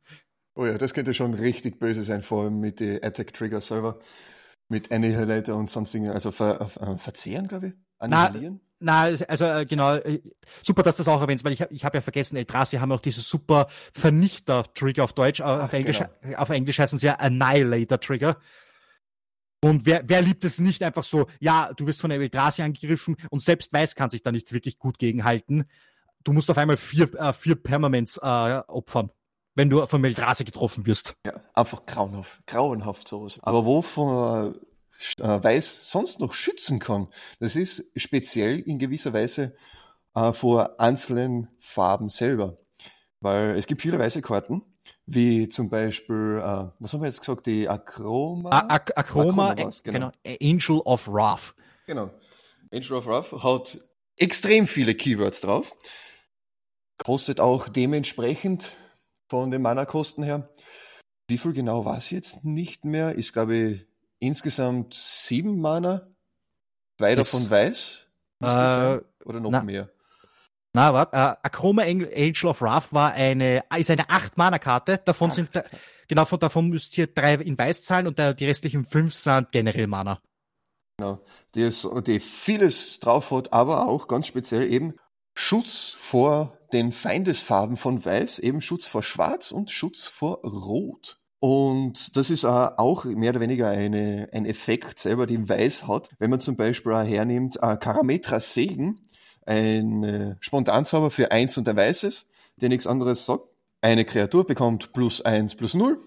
Oh 0.56 0.66
ja, 0.66 0.78
das 0.78 0.94
könnte 0.94 1.14
schon 1.14 1.34
richtig 1.34 1.80
böse 1.80 2.04
sein, 2.04 2.22
vor 2.22 2.44
allem 2.44 2.60
mit 2.60 2.78
den 2.78 3.02
Attack 3.02 3.34
Trigger 3.34 3.60
Server, 3.60 3.98
mit 4.68 4.92
Annihilator 4.92 5.56
und 5.56 5.70
sonstigen, 5.70 6.10
also 6.10 6.30
ver, 6.30 6.70
äh, 6.80 6.96
verzehren, 6.96 7.48
glaube 7.48 7.68
ich. 7.68 7.74
Annihilieren? 7.98 8.60
Na, 8.78 9.10
na, 9.10 9.24
also 9.28 9.44
äh, 9.46 9.66
genau, 9.66 9.96
äh, 9.96 10.22
super, 10.62 10.82
dass 10.84 10.96
du 10.96 11.02
das 11.02 11.12
auch 11.12 11.20
erwähnst, 11.20 11.44
weil 11.44 11.52
ich, 11.52 11.60
ich 11.70 11.84
habe 11.84 11.96
ja 11.96 12.00
vergessen, 12.00 12.36
Eldrazi 12.36 12.76
haben 12.76 12.92
auch 12.92 13.00
diese 13.00 13.20
super 13.20 13.66
Vernichter-Trigger 13.92 15.02
auf 15.02 15.12
Deutsch, 15.12 15.40
Ach, 15.40 15.64
auf, 15.64 15.72
Englisch, 15.72 15.98
genau. 15.98 16.38
auf 16.38 16.50
Englisch 16.50 16.78
heißen 16.78 16.98
sie 16.98 17.06
ja 17.06 17.14
Annihilator-Trigger. 17.16 18.38
Und 19.60 19.86
wer, 19.86 20.02
wer 20.06 20.22
liebt 20.22 20.44
es 20.44 20.58
nicht 20.60 20.82
einfach 20.82 21.04
so, 21.04 21.26
ja, 21.40 21.72
du 21.76 21.86
wirst 21.86 22.00
von 22.00 22.10
Eldrazi 22.10 22.62
angegriffen 22.62 23.16
und 23.30 23.42
selbst 23.42 23.72
Weiß 23.72 23.96
kann 23.96 24.10
sich 24.10 24.22
da 24.22 24.30
nicht 24.30 24.52
wirklich 24.52 24.78
gut 24.78 24.98
gegenhalten. 24.98 25.64
Du 26.22 26.32
musst 26.32 26.50
auf 26.50 26.58
einmal 26.58 26.76
vier, 26.76 27.12
äh, 27.14 27.32
vier 27.32 27.56
Permanents 27.56 28.18
äh, 28.18 28.60
opfern 28.68 29.10
wenn 29.54 29.70
du 29.70 29.86
von 29.86 30.00
Meldrase 30.00 30.44
getroffen 30.44 30.86
wirst. 30.86 31.14
Ja, 31.26 31.40
einfach 31.54 31.86
grauenhaft, 31.86 32.46
grauenhaft 32.46 33.08
sowas. 33.08 33.38
Aber 33.42 33.64
wovon 33.64 34.54
äh, 34.54 34.58
Weiß 35.42 35.90
sonst 35.90 36.20
noch 36.20 36.34
schützen 36.34 36.78
kann, 36.78 37.08
das 37.40 37.56
ist 37.56 37.84
speziell 37.96 38.60
in 38.60 38.78
gewisser 38.78 39.12
Weise 39.12 39.54
äh, 40.14 40.32
vor 40.32 40.80
einzelnen 40.80 41.48
Farben 41.60 42.08
selber. 42.08 42.58
Weil 43.20 43.56
es 43.56 43.66
gibt 43.66 43.82
viele 43.82 43.98
weiße 43.98 44.22
Karten, 44.22 44.62
wie 45.06 45.48
zum 45.48 45.68
Beispiel, 45.68 46.40
äh, 46.42 46.70
was 46.78 46.92
haben 46.92 47.00
wir 47.00 47.06
jetzt 47.06 47.20
gesagt, 47.20 47.46
die 47.46 47.68
Akroma? 47.68 48.50
A 48.50 48.74
Ak 48.74 48.96
Akroma, 48.96 49.50
Akroma 49.50 49.70
genau. 49.82 50.12
genau. 50.22 50.36
Angel 50.40 50.80
of 50.84 51.08
Wrath. 51.08 51.54
Genau. 51.86 52.10
Angel 52.72 52.96
of 52.96 53.06
Wrath 53.06 53.32
hat 53.42 53.78
extrem 54.16 54.66
viele 54.66 54.94
Keywords 54.94 55.40
drauf. 55.40 55.74
Kostet 56.98 57.40
auch 57.40 57.68
dementsprechend 57.68 58.70
von 59.34 59.50
den 59.50 59.62
Mana-Kosten 59.62 60.22
her. 60.22 60.48
Wie 61.26 61.38
viel 61.38 61.52
genau 61.52 61.84
war 61.84 61.98
es 61.98 62.10
jetzt 62.10 62.44
nicht 62.44 62.84
mehr? 62.84 63.16
Ist, 63.16 63.32
glaube 63.32 63.56
ich, 63.56 63.86
insgesamt 64.20 64.94
sieben 64.94 65.60
Mana. 65.60 66.06
Zwei 66.98 67.16
davon 67.16 67.50
weiß. 67.50 68.06
Äh, 68.40 68.46
Oder 69.24 69.40
noch 69.40 69.50
na, 69.50 69.64
mehr? 69.64 69.90
Na, 70.72 70.94
warte, 70.94 71.16
uh, 71.16 71.34
Achroma 71.42 71.82
Angel 71.82 72.46
of 72.46 72.62
Wrath 72.62 72.92
war 72.92 73.10
eine, 73.14 73.64
ist 73.76 73.90
eine 73.90 74.04
8-Mana-Karte. 74.04 74.98
Davon 75.04 75.30
Acht. 75.30 75.34
sind, 75.34 75.50
genau, 76.06 76.26
von, 76.26 76.38
davon 76.38 76.68
müsst 76.68 76.96
ihr 76.96 77.08
drei 77.08 77.34
in 77.34 77.58
Weiß 77.58 77.82
zahlen 77.82 78.06
und 78.06 78.20
die 78.20 78.46
restlichen 78.46 78.84
fünf 78.84 79.14
sind 79.14 79.50
generell 79.50 79.88
Mana. 79.88 80.22
Genau, 80.96 81.24
die, 81.56 81.62
ist, 81.62 81.88
die 82.06 82.20
vieles 82.20 83.00
drauf 83.00 83.32
hat, 83.32 83.52
aber 83.52 83.88
auch 83.88 84.06
ganz 84.06 84.28
speziell 84.28 84.70
eben 84.70 84.94
Schutz 85.34 85.94
vor 85.98 86.58
den 86.72 86.92
Feindesfarben 86.92 87.76
von 87.76 88.04
Weiß, 88.04 88.38
eben 88.38 88.60
Schutz 88.60 88.86
vor 88.86 89.02
Schwarz 89.02 89.50
und 89.50 89.70
Schutz 89.70 90.04
vor 90.04 90.42
Rot. 90.42 91.18
Und 91.40 92.16
das 92.16 92.30
ist 92.30 92.44
auch 92.44 93.04
mehr 93.04 93.30
oder 93.30 93.40
weniger 93.40 93.68
eine, 93.68 94.30
ein 94.32 94.46
Effekt 94.46 94.98
selber, 94.98 95.26
den 95.26 95.48
Weiß 95.48 95.86
hat. 95.86 96.08
Wenn 96.18 96.30
man 96.30 96.40
zum 96.40 96.56
Beispiel 96.56 96.96
hernimmt, 96.96 97.58
Karametra 97.60 98.40
Segen, 98.40 99.10
ein 99.44 100.04
äh, 100.04 100.36
Spontanzauber 100.40 101.10
für 101.10 101.30
eins 101.32 101.58
und 101.58 101.68
ein 101.68 101.76
weißes, 101.76 102.26
der 102.56 102.68
nichts 102.70 102.86
anderes 102.86 103.26
sagt. 103.26 103.44
Eine 103.82 104.04
Kreatur 104.06 104.46
bekommt 104.46 104.92
plus 104.94 105.20
eins 105.20 105.54
plus 105.54 105.74
null. 105.74 106.00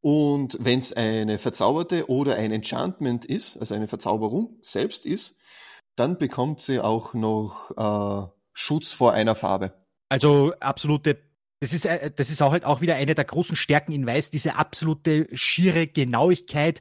Und 0.00 0.56
wenn 0.60 0.78
es 0.78 0.92
eine 0.94 1.38
verzauberte 1.38 2.08
oder 2.08 2.36
ein 2.36 2.52
Enchantment 2.52 3.24
ist, 3.24 3.58
also 3.58 3.74
eine 3.74 3.88
Verzauberung 3.88 4.56
selbst 4.62 5.04
ist, 5.04 5.36
dann 5.96 6.16
bekommt 6.16 6.60
sie 6.60 6.80
auch 6.80 7.12
noch 7.12 7.72
äh, 7.76 8.37
Schutz 8.58 8.90
vor 8.90 9.12
einer 9.12 9.36
Farbe. 9.36 9.72
Also 10.08 10.52
absolute 10.58 11.22
das 11.60 11.72
ist, 11.72 11.86
äh, 11.86 12.10
das 12.10 12.30
ist 12.30 12.42
auch 12.42 12.52
halt 12.52 12.64
auch 12.64 12.80
wieder 12.80 12.96
eine 12.96 13.14
der 13.14 13.24
großen 13.24 13.56
Stärken 13.56 13.92
in 13.92 14.06
Weiß, 14.06 14.30
diese 14.30 14.56
absolute 14.56 15.26
schiere 15.32 15.86
Genauigkeit 15.86 16.80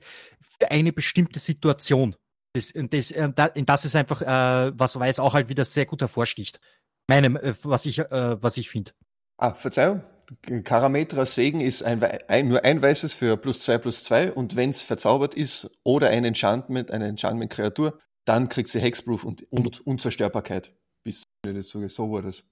für 0.60 0.72
eine 0.72 0.92
bestimmte 0.92 1.40
Situation. 1.40 2.16
Das, 2.54 2.74
das, 2.76 3.12
äh, 3.12 3.32
das 3.34 3.86
ist 3.86 3.96
einfach, 3.96 4.22
äh, 4.22 4.72
was 4.78 5.00
Weiß 5.00 5.20
auch 5.20 5.36
halt 5.36 5.50
wieder 5.50 5.66
sehr 5.66 5.86
gut 5.86 6.02
hervorsticht. 6.02 6.60
Meinem, 7.10 7.40
was 7.64 7.86
ich, 7.86 8.00
was 8.00 8.58
ich 8.58 8.70
finde. 8.70 8.92
Ah, 9.38 9.54
Verzeihung. 9.54 10.04
Karametra 10.66 11.26
Segen 11.26 11.62
ist 11.62 11.84
ein, 11.84 12.04
ein, 12.04 12.50
nur 12.50 12.66
ein 12.66 12.82
weißes 12.82 13.14
für 13.14 13.38
plus 13.38 13.62
zwei 13.62 13.78
plus 13.78 14.04
zwei 14.04 14.30
und 14.30 14.58
wenn 14.58 14.72
es 14.72 14.82
verzaubert 14.82 15.34
ist 15.34 15.72
oder 15.86 16.10
ein 16.10 16.26
Enchantment, 16.26 16.92
eine 16.92 17.08
Enchantment-Kreatur, 17.08 17.98
dann 18.26 18.50
kriegt 18.50 18.68
sie 18.68 18.82
Hexproof 18.82 19.24
und, 19.24 19.50
und 19.54 19.88
Unzerstörbarkeit. 19.88 20.74
Bis 21.08 21.24
so 21.70 22.12
war 22.12 22.22
das. 22.22 22.44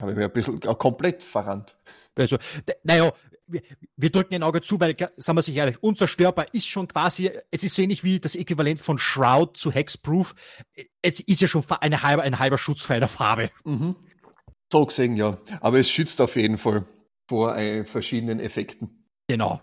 Habe 0.00 0.12
ich 0.12 0.16
mir 0.16 0.26
ein 0.26 0.32
bisschen 0.32 0.60
komplett 0.60 1.24
verrannt. 1.24 1.76
Also, 2.14 2.38
naja, 2.84 3.12
wir, 3.48 3.62
wir 3.96 4.10
drücken 4.10 4.34
ein 4.34 4.44
Auge 4.44 4.60
zu, 4.60 4.78
weil, 4.78 4.96
sagen 5.16 5.38
wir 5.38 5.42
sich 5.42 5.56
ehrlich, 5.56 5.82
unzerstörbar 5.82 6.54
ist 6.54 6.68
schon 6.68 6.86
quasi, 6.86 7.32
es 7.50 7.64
ist 7.64 7.74
so 7.74 7.82
ähnlich 7.82 8.04
wie 8.04 8.20
das 8.20 8.36
Äquivalent 8.36 8.78
von 8.78 8.98
Shroud 8.98 9.56
zu 9.56 9.72
Hexproof. 9.72 10.36
Es 11.02 11.18
ist 11.18 11.40
ja 11.40 11.48
schon 11.48 11.64
eine 11.80 12.02
halbe, 12.02 12.22
ein 12.22 12.38
halber 12.38 12.58
Schutz 12.58 12.82
für 12.82 12.94
eine 12.94 13.08
Farbe. 13.08 13.50
Mhm. 13.64 13.96
So 14.72 14.86
gesehen, 14.86 15.16
ja. 15.16 15.38
Aber 15.60 15.80
es 15.80 15.90
schützt 15.90 16.20
auf 16.20 16.36
jeden 16.36 16.58
Fall 16.58 16.86
vor 17.28 17.56
äh, 17.56 17.84
verschiedenen 17.84 18.38
Effekten. 18.38 19.08
Genau. 19.26 19.60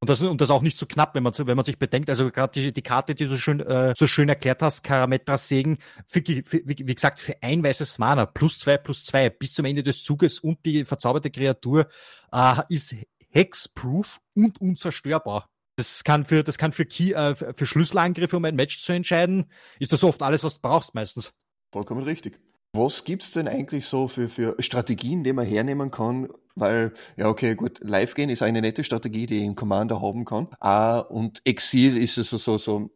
Und 0.00 0.10
das, 0.10 0.20
und 0.22 0.40
das 0.40 0.50
auch 0.50 0.62
nicht 0.62 0.78
so 0.78 0.86
knapp, 0.86 1.16
wenn 1.16 1.24
man, 1.24 1.32
wenn 1.36 1.56
man 1.56 1.64
sich 1.64 1.78
bedenkt, 1.78 2.08
also 2.08 2.30
gerade 2.30 2.52
die, 2.52 2.72
die 2.72 2.82
Karte, 2.82 3.16
die 3.16 3.24
du 3.24 3.30
so 3.30 3.36
schön, 3.36 3.58
äh, 3.60 3.94
so 3.96 4.06
schön 4.06 4.28
erklärt 4.28 4.62
hast, 4.62 4.84
Karametras 4.84 5.48
Segen, 5.48 5.78
für, 6.06 6.22
für, 6.22 6.60
wie, 6.64 6.86
wie 6.86 6.94
gesagt, 6.94 7.18
für 7.18 7.34
ein 7.42 7.64
weißes 7.64 7.98
Mana, 7.98 8.26
plus 8.26 8.60
zwei, 8.60 8.76
plus 8.76 9.04
zwei, 9.04 9.28
bis 9.28 9.54
zum 9.54 9.64
Ende 9.64 9.82
des 9.82 10.04
Zuges 10.04 10.38
und 10.38 10.64
die 10.64 10.84
verzauberte 10.84 11.30
Kreatur 11.30 11.88
äh, 12.32 12.54
ist 12.68 12.94
hexproof 13.30 14.20
und 14.34 14.60
unzerstörbar. 14.60 15.50
Das 15.74 16.04
kann 16.04 16.24
für, 16.24 16.44
das 16.44 16.58
kann 16.58 16.70
für 16.72 16.86
Key, 16.86 17.12
äh, 17.12 17.34
für 17.34 17.66
Schlüsselangriffe, 17.66 18.36
um 18.36 18.44
ein 18.44 18.54
Match 18.54 18.80
zu 18.80 18.92
entscheiden, 18.92 19.50
ist 19.80 19.92
das 19.92 20.04
oft 20.04 20.22
alles, 20.22 20.44
was 20.44 20.54
du 20.54 20.60
brauchst 20.60 20.94
meistens. 20.94 21.32
Vollkommen 21.72 22.04
richtig. 22.04 22.38
Was 22.72 23.04
gibt's 23.04 23.30
denn 23.32 23.48
eigentlich 23.48 23.86
so 23.86 24.08
für, 24.08 24.28
für 24.28 24.54
Strategien, 24.58 25.24
die 25.24 25.32
man 25.32 25.46
hernehmen 25.46 25.90
kann, 25.90 26.28
weil, 26.54 26.92
ja, 27.16 27.28
okay, 27.28 27.54
gut, 27.54 27.80
live 27.82 28.14
gehen 28.14 28.30
ist 28.30 28.42
eine 28.42 28.60
nette 28.60 28.84
Strategie, 28.84 29.26
die 29.26 29.44
ein 29.44 29.54
Commander 29.54 30.02
haben 30.02 30.24
kann. 30.24 30.48
Ah, 30.60 30.98
und 30.98 31.40
Exil 31.44 31.96
ist 31.96 32.14
so, 32.14 32.22
so, 32.22 32.58
so 32.58 32.90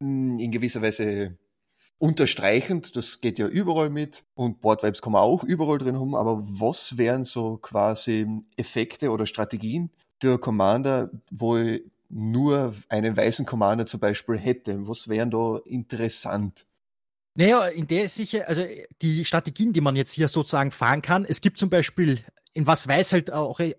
hm, 0.00 0.38
in 0.38 0.50
gewisser 0.50 0.82
Weise 0.82 1.38
unterstreichend, 1.98 2.96
das 2.96 3.20
geht 3.20 3.38
ja 3.38 3.46
überall 3.46 3.90
mit 3.90 4.24
und 4.34 4.60
Boardvibes 4.60 5.02
kann 5.02 5.12
man 5.12 5.22
auch 5.22 5.44
überall 5.44 5.78
drin 5.78 6.00
haben, 6.00 6.16
aber 6.16 6.42
was 6.42 6.98
wären 6.98 7.22
so 7.22 7.58
quasi 7.58 8.26
Effekte 8.56 9.10
oder 9.12 9.26
Strategien 9.26 9.90
für 10.20 10.38
Commander, 10.40 11.10
wo 11.30 11.56
ich 11.56 11.84
nur 12.08 12.74
einen 12.88 13.16
weißen 13.16 13.46
Commander 13.46 13.86
zum 13.86 14.00
Beispiel 14.00 14.36
hätte? 14.36 14.88
Was 14.88 15.08
wären 15.08 15.30
da 15.30 15.60
interessant? 15.64 16.66
Naja, 17.34 17.66
in 17.68 17.86
der 17.86 18.08
sicher, 18.08 18.46
also 18.46 18.64
die 19.00 19.24
Strategien, 19.24 19.72
die 19.72 19.80
man 19.80 19.96
jetzt 19.96 20.12
hier 20.12 20.28
sozusagen 20.28 20.70
fahren 20.70 21.00
kann, 21.00 21.24
es 21.24 21.40
gibt 21.40 21.58
zum 21.58 21.70
Beispiel 21.70 22.20
in 22.52 22.66
was 22.66 22.86
Weiß 22.86 23.12
halt 23.12 23.32
auch 23.32 23.58
äh, 23.60 23.74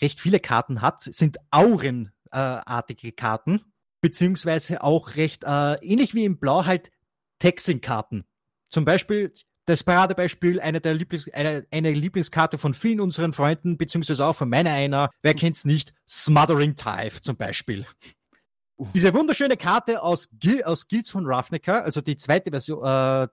recht 0.00 0.20
viele 0.20 0.40
Karten 0.40 0.82
hat, 0.82 1.00
sind 1.00 1.38
Aurenartige 1.50 3.12
Karten, 3.12 3.64
beziehungsweise 4.02 4.82
auch 4.82 5.16
recht 5.16 5.44
äh, 5.44 5.74
ähnlich 5.76 6.14
wie 6.14 6.24
im 6.24 6.38
Blau 6.38 6.66
halt 6.66 6.90
Texting-Karten. 7.38 8.24
Zum 8.68 8.84
Beispiel 8.84 9.32
das 9.64 9.84
Paradebeispiel, 9.84 10.60
eine 10.60 10.80
der 10.80 10.94
Lieblings, 10.94 11.32
eine, 11.32 11.66
eine 11.70 11.92
Lieblingskarte 11.92 12.58
von 12.58 12.74
vielen 12.74 13.00
unseren 13.00 13.32
Freunden, 13.32 13.78
beziehungsweise 13.78 14.26
auch 14.26 14.36
von 14.36 14.48
meiner 14.48 14.72
einer, 14.72 15.10
wer 15.22 15.34
kennt's 15.34 15.64
nicht, 15.64 15.94
Smothering 16.08 16.74
Tithe 16.74 17.20
zum 17.20 17.36
Beispiel. 17.36 17.86
Diese 18.94 19.14
wunderschöne 19.14 19.56
Karte 19.56 20.02
aus, 20.02 20.30
Gil 20.38 20.62
aus 20.62 20.88
Guilds 20.88 21.10
von 21.10 21.26
Ravnica, 21.26 21.80
also 21.80 22.00
die 22.00 22.16
zweite 22.16 22.50
Version, 22.50 22.84
äh, 22.84 23.28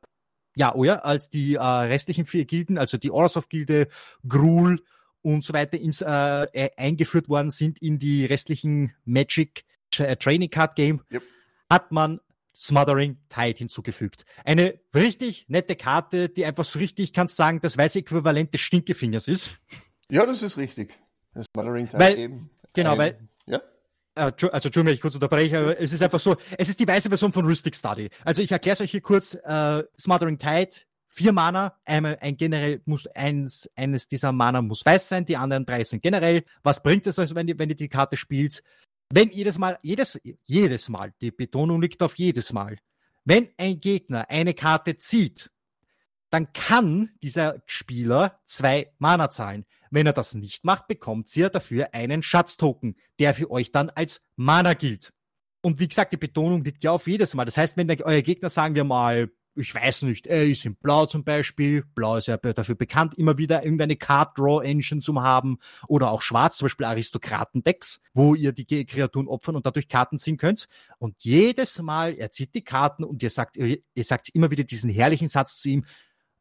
ja, 0.56 0.75
oh 0.75 0.84
ja, 0.84 0.96
als 0.98 1.29
die 1.29 1.56
äh, 1.56 1.62
restlichen 1.62 2.25
vier 2.25 2.46
Gilden, 2.46 2.77
also 2.77 2.98
die 2.98 3.12
Orsov-Gilde, 3.12 3.88
Grul 4.27 4.84
und 5.22 5.44
so 5.44 5.53
weiter 5.53 5.77
ins, 5.77 6.01
äh, 6.01 6.48
e, 6.53 6.70
eingeführt 6.77 7.29
worden 7.29 7.50
sind 7.50 7.82
in 7.82 8.00
die 8.00 8.25
restlichen 8.25 8.94
Magic 9.06 9.65
äh, 9.98 10.15
Training 10.15 10.50
Card 10.50 10.75
Game, 10.75 11.01
yep. 11.12 11.24
hat 11.70 11.91
man 11.91 12.20
Smothering 12.56 13.18
Tide 13.29 13.58
hinzugefügt. 13.58 14.25
Eine 14.44 14.79
richtig 14.94 15.46
nette 15.48 15.77
Karte, 15.77 16.27
die 16.27 16.46
einfach 16.46 16.65
so 16.65 16.79
richtig, 16.79 17.13
kannst 17.13 17.38
sagen, 17.38 17.62
das 17.62 17.77
weiße 17.77 18.00
Äquivalent 18.00 18.53
des 18.53 18.62
Stinkefingers 18.62 19.29
ist. 19.29 19.51
Ja, 20.12 20.25
das 20.25 20.41
ist 20.41 20.58
richtig. 20.58 21.00
Das 21.34 21.46
Smothering 21.56 21.88
Tide 21.88 22.00
weil, 22.00 22.18
eben. 22.18 22.50
Genau, 22.74 22.98
weil 22.98 23.29
also 24.20 24.48
Entschuldigung, 24.48 24.86
wenn 24.86 24.94
ich 24.94 25.02
kurz 25.02 25.16
unterbreche, 25.16 25.60
aber 25.60 25.80
es 25.80 25.94
ist 25.94 26.02
einfach 26.02 26.20
so, 26.20 26.36
es 26.58 26.70
ist 26.70 26.80
die 26.80 26.88
weiße 26.88 27.10
Version 27.10 27.32
von 27.32 27.46
Rustic 27.46 27.76
Study. 27.76 28.10
Also 28.24 28.42
ich 28.42 28.52
erkläre 28.52 28.74
es 28.74 28.82
euch 28.82 28.92
hier 28.92 29.02
kurz, 29.02 29.34
äh, 29.34 29.84
Smothering 30.00 30.38
Tide, 30.38 30.70
vier 31.08 31.32
Mana, 31.32 31.76
einmal 31.86 32.18
ein 32.22 32.38
generell 32.38 32.82
muss 32.86 33.08
eins, 33.08 33.70
eines 33.76 34.08
dieser 34.08 34.32
Mana 34.32 34.62
muss 34.62 34.86
weiß 34.86 35.10
sein, 35.10 35.26
die 35.26 35.38
anderen 35.38 35.66
drei 35.66 35.84
sind 35.84 36.04
generell. 36.04 36.44
Was 36.64 36.82
bringt 36.84 37.08
es 37.08 37.20
also, 37.20 37.36
wenn 37.36 37.48
ihr, 37.48 37.58
wenn 37.58 37.70
die 37.70 37.90
Karte 37.90 38.16
spielt? 38.18 38.64
Wenn 39.12 39.32
jedes 39.32 39.58
Mal, 39.58 39.80
jedes, 39.82 40.20
jedes 40.46 40.88
Mal, 40.88 41.14
die 41.20 41.32
Betonung 41.32 41.82
liegt 41.82 42.02
auf 42.04 42.16
jedes 42.16 42.54
Mal, 42.54 42.78
wenn 43.26 43.50
ein 43.58 43.80
Gegner 43.80 44.30
eine 44.30 44.54
Karte 44.54 44.98
zieht, 44.98 45.50
dann 46.30 46.54
kann 46.54 47.10
dieser 47.24 47.62
Spieler 47.66 48.40
zwei 48.46 48.92
Mana 49.00 49.30
zahlen. 49.30 49.66
Wenn 49.91 50.05
er 50.05 50.13
das 50.13 50.36
nicht 50.36 50.65
macht, 50.65 50.88
bekommt 50.88 51.36
ihr 51.36 51.50
dafür 51.50 51.93
einen 51.93 52.22
Schatztoken, 52.22 52.96
der 53.19 53.34
für 53.34 53.50
euch 53.51 53.72
dann 53.72 53.89
als 53.89 54.22
Mana 54.36 54.74
gilt. 54.74 55.13
Und 55.62 55.79
wie 55.79 55.88
gesagt, 55.88 56.13
die 56.13 56.17
Betonung 56.17 56.63
liegt 56.63 56.84
ja 56.84 56.91
auf 56.91 57.08
jedes 57.08 57.34
Mal. 57.34 57.46
Das 57.46 57.58
heißt, 57.58 57.75
wenn 57.75 57.88
der, 57.88 58.05
euer 58.05 58.22
Gegner, 58.22 58.50
sagen 58.50 58.75
wir 58.75 58.84
mal, 58.84 59.29
ich 59.55 59.75
weiß 59.75 60.03
nicht, 60.03 60.25
er 60.27 60.46
ist 60.46 60.65
in 60.65 60.75
Blau 60.75 61.05
zum 61.05 61.24
Beispiel. 61.24 61.84
Blau 61.96 62.15
ist 62.15 62.27
ja 62.27 62.38
dafür 62.38 62.75
bekannt, 62.75 63.15
immer 63.15 63.38
wieder 63.38 63.63
irgendeine 63.63 63.98
Card 63.98 64.38
Draw 64.38 64.63
Engine 64.63 65.01
zu 65.01 65.22
haben. 65.22 65.58
Oder 65.88 66.12
auch 66.12 66.22
Schwarz, 66.22 66.58
zum 66.58 66.67
Beispiel 66.67 66.86
Aristokratendecks, 66.86 68.00
wo 68.13 68.36
ihr 68.36 68.53
die 68.53 68.86
Kreaturen 68.86 69.27
opfern 69.27 69.55
und 69.55 69.65
dadurch 69.65 69.89
Karten 69.89 70.17
ziehen 70.17 70.38
könnt. 70.38 70.67
Und 70.98 71.15
jedes 71.19 71.81
Mal, 71.81 72.13
er 72.13 72.31
zieht 72.31 72.55
die 72.55 72.63
Karten 72.63 73.03
und 73.03 73.22
ihr 73.22 73.29
sagt, 73.29 73.58
ihr, 73.58 73.79
ihr 73.93 74.03
sagt 74.03 74.29
immer 74.29 74.50
wieder 74.50 74.63
diesen 74.63 74.89
herrlichen 74.89 75.27
Satz 75.27 75.58
zu 75.58 75.69
ihm. 75.69 75.86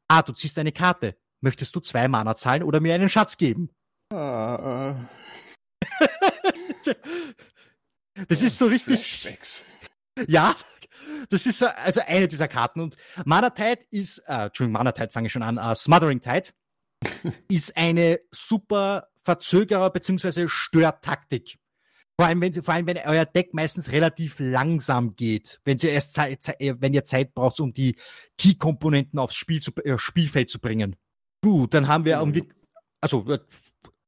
Ah, 0.06 0.22
du 0.22 0.32
ziehst 0.32 0.58
eine 0.58 0.72
Karte. 0.72 1.16
Möchtest 1.40 1.74
du 1.74 1.80
zwei 1.80 2.08
Mana 2.08 2.34
zahlen 2.34 2.62
oder 2.62 2.80
mir 2.80 2.94
einen 2.94 3.08
Schatz 3.08 3.36
geben? 3.36 3.70
Uh, 4.12 4.16
uh. 4.16 4.94
das 8.28 8.42
ist 8.42 8.58
so 8.58 8.66
richtig. 8.66 9.20
Flashbacks. 9.20 9.64
Ja, 10.26 10.56
das 11.28 11.46
ist 11.46 11.62
also 11.62 12.00
eine 12.06 12.28
dieser 12.28 12.48
Karten. 12.48 12.80
Und 12.80 12.96
Mana 13.24 13.50
Tide 13.50 13.82
ist, 13.90 14.18
äh, 14.26 14.46
Entschuldigung, 14.46 14.72
Mana 14.72 14.92
Tide 14.92 15.10
fange 15.10 15.26
ich 15.26 15.32
schon 15.32 15.42
an, 15.42 15.58
uh, 15.58 15.74
Smothering 15.74 16.20
Tide 16.20 16.48
ist 17.48 17.76
eine 17.76 18.20
super 18.30 19.08
Verzögerer- 19.22 19.90
bzw. 19.90 20.48
Störtaktik. 20.48 21.58
Vor 22.18 22.26
allem, 22.26 22.40
wenn, 22.40 22.52
Sie, 22.52 22.62
vor 22.62 22.74
allem, 22.74 22.86
wenn 22.86 22.98
euer 22.98 23.26
Deck 23.26 23.54
meistens 23.54 23.92
relativ 23.92 24.40
langsam 24.40 25.14
geht, 25.14 25.60
wenn 25.64 25.78
ihr 25.78 25.92
erst 25.92 26.14
Zeit, 26.14 26.52
wenn 26.58 26.92
ihr 26.92 27.04
Zeit 27.04 27.32
braucht, 27.32 27.60
um 27.60 27.72
die 27.72 27.96
Key-Komponenten 28.38 29.20
aufs 29.20 29.36
Spiel 29.36 29.62
zu, 29.62 29.72
äh, 29.84 29.98
Spielfeld 29.98 30.50
zu 30.50 30.58
bringen. 30.58 30.96
Gut, 31.42 31.74
dann 31.74 31.88
haben 31.88 32.04
wir 32.04 32.24
die. 32.26 32.44
Also, 33.00 33.24
äh, 33.28 33.38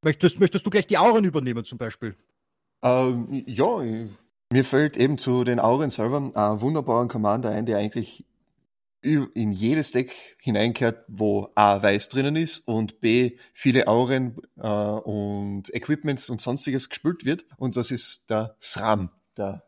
möchtest, 0.03 0.41
möchtest 0.41 0.67
du 0.67 0.71
gleich 0.71 0.87
die 0.87 0.99
Auren 0.99 1.25
übernehmen 1.25 1.65
zum 1.65 1.79
Beispiel? 1.79 2.17
Ähm, 2.83 3.45
ja, 3.47 3.83
mir 4.53 4.65
fällt 4.65 4.97
eben 4.97 5.19
zu 5.19 5.45
den 5.45 5.61
Auren 5.61 5.91
selber 5.91 6.33
ein 6.35 6.61
wunderbarer 6.61 7.09
Commander 7.09 7.51
ein, 7.51 7.67
der 7.67 7.79
eigentlich 7.79 8.25
in 9.03 9.53
jedes 9.53 9.93
Deck 9.93 10.37
hineinkehrt, 10.41 11.05
wo 11.09 11.49
A 11.55 11.83
weiß 11.83 12.11
drinnen 12.11 12.37
ist 12.37 12.67
und 12.69 13.01
B 13.01 13.39
viele 13.55 13.89
Auren 13.89 14.37
äh, 14.59 14.69
und 14.69 15.75
Equipments 15.75 16.29
und 16.29 16.41
sonstiges 16.41 16.91
gespült 16.91 17.25
wird. 17.25 17.47
Und 17.57 17.77
das 17.77 17.91
ist 17.91 18.29
der 18.29 18.57
SRAM, 18.61 19.11
der 19.39 19.65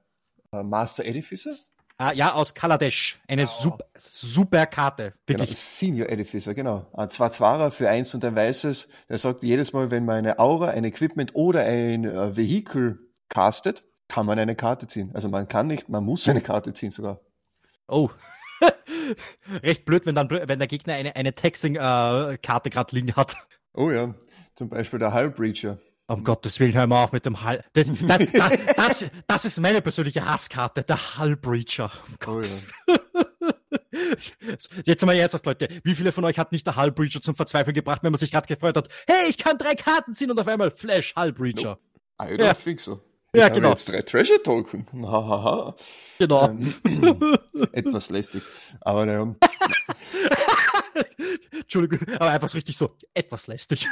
äh, 0.53 0.63
Master 0.63 1.07
Edificer. 1.07 1.55
Ah, 2.03 2.13
ja, 2.15 2.33
aus 2.33 2.53
Kaladesh. 2.53 3.21
Eine 3.29 3.45
oh. 3.45 3.47
super, 3.47 3.85
super 3.97 4.67
Karte. 4.67 5.15
Wirklich. 5.25 5.51
Genau, 5.51 5.57
Senior 5.57 6.09
Edificer, 6.09 6.53
genau. 6.53 6.91
Ein 6.95 7.11
zwei 7.11 7.29
Zwarer 7.29 7.71
für 7.71 7.89
eins 7.89 8.13
und 8.13 8.25
ein 8.25 8.35
weißes. 8.35 8.89
Der 9.09 9.19
sagt 9.19 9.45
jedes 9.45 9.73
Mal, 9.73 9.93
wenn 9.93 10.05
man 10.05 10.17
eine 10.17 10.41
Aura, 10.41 10.71
ein 10.71 10.83
Equipment 10.83 11.37
oder 11.37 11.65
ein 11.65 12.05
äh, 12.05 12.37
Vehikel 12.37 12.99
castet, 13.29 13.85
kann 14.09 14.27
man 14.27 14.41
eine 14.41 14.57
Karte 14.57 14.89
ziehen. 14.89 15.13
Also 15.15 15.29
man 15.29 15.47
kann 15.47 15.69
nicht, 15.69 15.89
man 15.89 16.03
muss 16.03 16.29
eine 16.29 16.41
Karte 16.41 16.75
ziehen 16.75 16.91
sogar. 16.91 17.21
Oh. 17.87 18.11
Recht 19.63 19.85
blöd, 19.85 20.05
wenn 20.05 20.17
dann 20.17 20.29
wenn 20.29 20.59
der 20.59 20.67
Gegner 20.67 20.95
eine, 20.95 21.15
eine 21.15 21.37
Taxing-Karte 21.37 22.69
äh, 22.69 22.73
gerade 22.73 22.97
liegen 22.97 23.15
hat. 23.15 23.37
Oh 23.75 23.93
ja, 23.93 24.13
zum 24.57 24.69
Beispiel 24.69 24.99
der 24.99 25.15
Hull 25.15 25.31
Breacher. 25.31 25.79
Um 26.09 26.25
Gottes 26.25 26.59
Willen, 26.61 26.75
hör 26.75 26.87
mal 26.87 27.05
auf 27.05 27.13
mit 27.13 27.25
dem 27.25 27.45
Hull. 27.45 27.63
Das, 27.73 27.87
das, 27.87 28.59
das, 28.77 29.11
das 29.27 29.45
ist 29.45 29.61
meine 29.61 29.81
persönliche 29.81 30.25
Hasskarte, 30.25 30.83
der 30.83 31.19
Hull 31.19 31.37
Breacher. 31.37 31.91
Oh, 32.27 32.41
ja. 32.41 32.49
Jetzt 34.85 35.07
mal 35.07 35.17
ernsthaft, 35.17 35.47
Leute. 35.47 35.69
Wie 35.85 35.95
viele 35.95 36.13
von 36.13 36.25
euch 36.25 36.39
hat 36.39 36.53
nicht 36.53 36.67
der 36.67 36.77
Hull 36.77 36.91
Breacher 36.91 37.23
zum 37.23 37.35
Verzweifeln 37.35 37.75
gebracht, 37.75 38.03
wenn 38.03 38.13
man 38.13 38.19
sich 38.19 38.33
gerade 38.33 38.47
gefreut 38.47 38.77
hat? 38.77 38.89
Hey, 39.07 39.31
ich 39.31 39.39
kann 39.39 39.59
drei 39.59 39.75
Karten 39.75 40.13
ziehen 40.13 40.31
und 40.31 40.39
auf 40.39 40.49
einmal 40.49 40.71
Flash 40.71 41.15
Hull 41.17 41.33
Breacher. 41.33 41.79
Nope. 41.79 41.81
I 42.21 42.35
don't 42.35 42.45
ja. 42.45 42.55
think 42.55 42.81
so. 42.81 43.01
Ich 43.33 43.41
ja, 43.41 43.49
genau. 43.49 43.71
jetzt 43.71 43.89
drei 43.89 44.03
Treasure 44.03 44.43
Token. 44.43 44.87
Hahaha. 45.03 45.75
genau. 46.19 46.49
Ähm, 46.51 46.75
etwas 47.73 48.11
lästig. 48.11 48.43
Aber 48.81 49.07
naja. 49.07 49.35
Entschuldigung, 51.53 52.07
aber 52.17 52.31
einfach 52.31 52.49
so 52.49 52.59
richtig 52.59 52.77
so 52.77 52.97
etwas 53.15 53.47
lästig. 53.47 53.89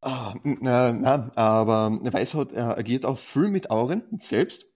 Ah, 0.00 0.34
na, 0.42 0.92
na, 0.92 1.32
aber 1.34 1.98
Weisheit 2.12 2.52
äh, 2.52 2.60
agiert 2.60 3.04
auch 3.04 3.18
viel 3.18 3.48
mit 3.48 3.70
Auren 3.70 4.02
selbst. 4.18 4.66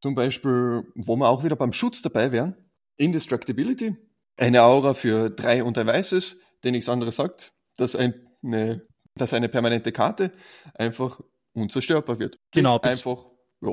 Zum 0.00 0.14
Beispiel, 0.14 0.84
wo 0.94 1.16
wir 1.16 1.28
auch 1.28 1.44
wieder 1.44 1.56
beim 1.56 1.72
Schutz 1.72 2.02
dabei 2.02 2.32
wären. 2.32 2.54
Indestructibility. 2.96 3.96
Eine 4.36 4.62
Aura 4.62 4.94
für 4.94 5.30
drei 5.30 5.64
und 5.64 5.76
ein 5.78 5.86
weißes, 5.86 6.38
der 6.62 6.72
nichts 6.72 6.88
anderes 6.88 7.16
sagt, 7.16 7.52
dass 7.76 7.96
eine 7.96 8.86
dass 9.18 9.34
eine 9.34 9.48
permanente 9.48 9.92
Karte 9.92 10.32
einfach 10.74 11.20
unzerstörbar 11.52 12.18
wird. 12.18 12.38
Genau. 12.52 12.80
Einfach, 12.80 13.26
ja. 13.60 13.72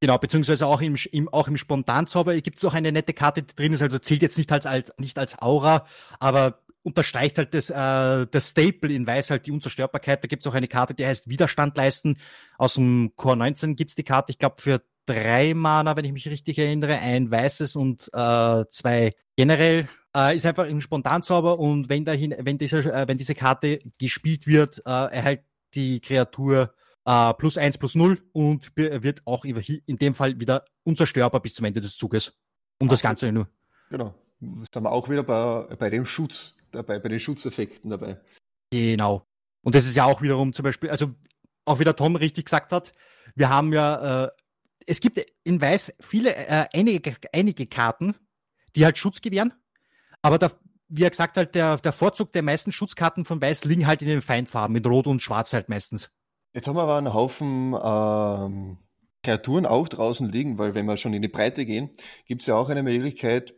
Genau, 0.00 0.18
beziehungsweise 0.18 0.66
auch 0.66 0.80
im, 0.80 0.96
im, 1.12 1.28
auch 1.28 1.46
im 1.46 1.56
Spontanzauber 1.56 2.38
gibt 2.40 2.56
es 2.58 2.64
auch 2.64 2.74
eine 2.74 2.90
nette 2.90 3.12
Karte, 3.12 3.42
die 3.42 3.54
drin 3.54 3.72
ist, 3.72 3.82
also 3.82 3.98
zählt 3.98 4.22
jetzt 4.22 4.38
nicht 4.38 4.50
als, 4.50 4.66
als, 4.66 4.92
nicht 4.98 5.18
als 5.18 5.40
Aura, 5.40 5.86
aber 6.18 6.62
unterstreicht 6.82 7.38
halt 7.38 7.54
das, 7.54 7.70
äh, 7.70 8.26
das 8.30 8.50
Staple 8.50 8.92
in 8.92 9.06
Weiß 9.06 9.30
halt 9.30 9.46
die 9.46 9.52
Unzerstörbarkeit. 9.52 10.22
Da 10.24 10.28
gibt 10.28 10.42
es 10.42 10.46
auch 10.46 10.54
eine 10.54 10.68
Karte, 10.68 10.94
die 10.94 11.06
heißt 11.06 11.28
Widerstand 11.28 11.76
leisten. 11.76 12.18
Aus 12.58 12.74
dem 12.74 13.12
Core 13.16 13.36
19 13.36 13.76
gibt's 13.76 13.94
die 13.94 14.04
Karte, 14.04 14.32
ich 14.32 14.38
glaube, 14.38 14.56
für 14.60 14.82
drei 15.06 15.54
Mana, 15.54 15.96
wenn 15.96 16.04
ich 16.04 16.12
mich 16.12 16.28
richtig 16.28 16.58
erinnere, 16.58 16.98
ein 16.98 17.30
weißes 17.30 17.76
und 17.76 18.10
äh, 18.12 18.64
zwei 18.70 19.14
generell 19.36 19.88
äh, 20.16 20.36
ist 20.36 20.46
einfach 20.46 20.66
ein 20.66 20.80
Spontanzauber 20.80 21.58
und 21.58 21.88
wenn 21.88 22.04
dahin, 22.04 22.34
wenn 22.38 22.58
diese, 22.58 22.78
äh, 22.78 23.08
wenn 23.08 23.18
diese 23.18 23.34
Karte 23.34 23.80
gespielt 23.98 24.46
wird, 24.46 24.82
äh, 24.86 24.90
erhält 24.90 25.42
die 25.74 26.00
Kreatur 26.00 26.74
äh, 27.04 27.34
plus 27.34 27.58
eins 27.58 27.78
plus 27.78 27.94
null 27.94 28.22
und 28.32 28.72
wird 28.76 29.22
auch 29.24 29.44
in 29.44 29.96
dem 29.96 30.14
Fall 30.14 30.38
wieder 30.40 30.64
unzerstörbar 30.84 31.40
bis 31.40 31.54
zum 31.54 31.64
Ende 31.64 31.80
des 31.80 31.96
Zuges. 31.96 32.38
Um 32.78 32.88
Ach, 32.88 32.92
das 32.92 33.02
Ganze 33.02 33.32
nur. 33.32 33.48
Genau. 33.90 34.14
Sind 34.40 34.82
wir 34.82 34.90
auch 34.90 35.08
wieder 35.08 35.22
bei, 35.22 35.74
bei 35.76 35.90
dem 35.90 36.06
Schutz 36.06 36.54
dabei, 36.72 36.98
bei 36.98 37.08
den 37.08 37.20
Schutzeffekten 37.20 37.90
dabei. 37.90 38.20
Genau. 38.70 39.26
Und 39.62 39.74
das 39.74 39.86
ist 39.86 39.96
ja 39.96 40.04
auch 40.04 40.22
wiederum 40.22 40.52
zum 40.52 40.62
Beispiel, 40.62 40.90
also 40.90 41.14
auch 41.64 41.78
wie 41.78 41.84
der 41.84 41.96
Tom 41.96 42.16
richtig 42.16 42.46
gesagt 42.46 42.72
hat, 42.72 42.92
wir 43.34 43.48
haben 43.48 43.72
ja, 43.72 44.24
äh, 44.24 44.30
es 44.86 45.00
gibt 45.00 45.24
in 45.44 45.60
Weiß 45.60 45.94
viele, 46.00 46.34
äh, 46.34 46.66
einige, 46.72 47.16
einige 47.32 47.66
Karten, 47.66 48.14
die 48.74 48.84
halt 48.84 48.98
Schutz 48.98 49.20
gewähren, 49.20 49.52
aber 50.22 50.38
der, 50.38 50.52
wie 50.88 51.04
er 51.04 51.10
gesagt 51.10 51.36
hat, 51.36 51.54
der, 51.54 51.76
der 51.76 51.92
Vorzug 51.92 52.32
der 52.32 52.42
meisten 52.42 52.72
Schutzkarten 52.72 53.24
von 53.24 53.40
Weiß 53.40 53.64
liegen 53.64 53.86
halt 53.86 54.02
in 54.02 54.08
den 54.08 54.22
Feinfarben, 54.22 54.72
mit 54.72 54.86
Rot 54.86 55.06
und 55.06 55.22
Schwarz 55.22 55.52
halt 55.52 55.68
meistens. 55.68 56.12
Jetzt 56.52 56.66
haben 56.66 56.76
wir 56.76 56.82
aber 56.82 56.96
einen 56.96 57.14
Haufen 57.14 57.74
ähm, 57.80 58.78
Kreaturen 59.22 59.66
auch 59.66 59.88
draußen 59.88 60.28
liegen, 60.28 60.58
weil 60.58 60.74
wenn 60.74 60.86
wir 60.86 60.96
schon 60.96 61.14
in 61.14 61.22
die 61.22 61.28
Breite 61.28 61.66
gehen, 61.66 61.90
gibt 62.26 62.42
es 62.42 62.46
ja 62.46 62.56
auch 62.56 62.68
eine 62.68 62.82
Möglichkeit, 62.82 63.54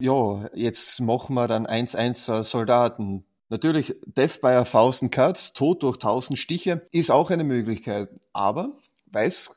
ja, 0.00 0.48
jetzt 0.54 1.00
machen 1.00 1.34
wir 1.34 1.48
dann 1.48 1.66
1-1 1.66 2.42
Soldaten. 2.42 3.24
Natürlich, 3.48 3.94
Death 4.04 4.40
by 4.40 4.48
a 4.48 4.64
Thousand 4.64 5.12
Cuts, 5.12 5.52
Tod 5.52 5.82
durch 5.84 5.98
tausend 5.98 6.38
Stiche, 6.38 6.84
ist 6.90 7.10
auch 7.10 7.30
eine 7.30 7.44
Möglichkeit. 7.44 8.08
Aber 8.32 8.76
Weiß 9.06 9.54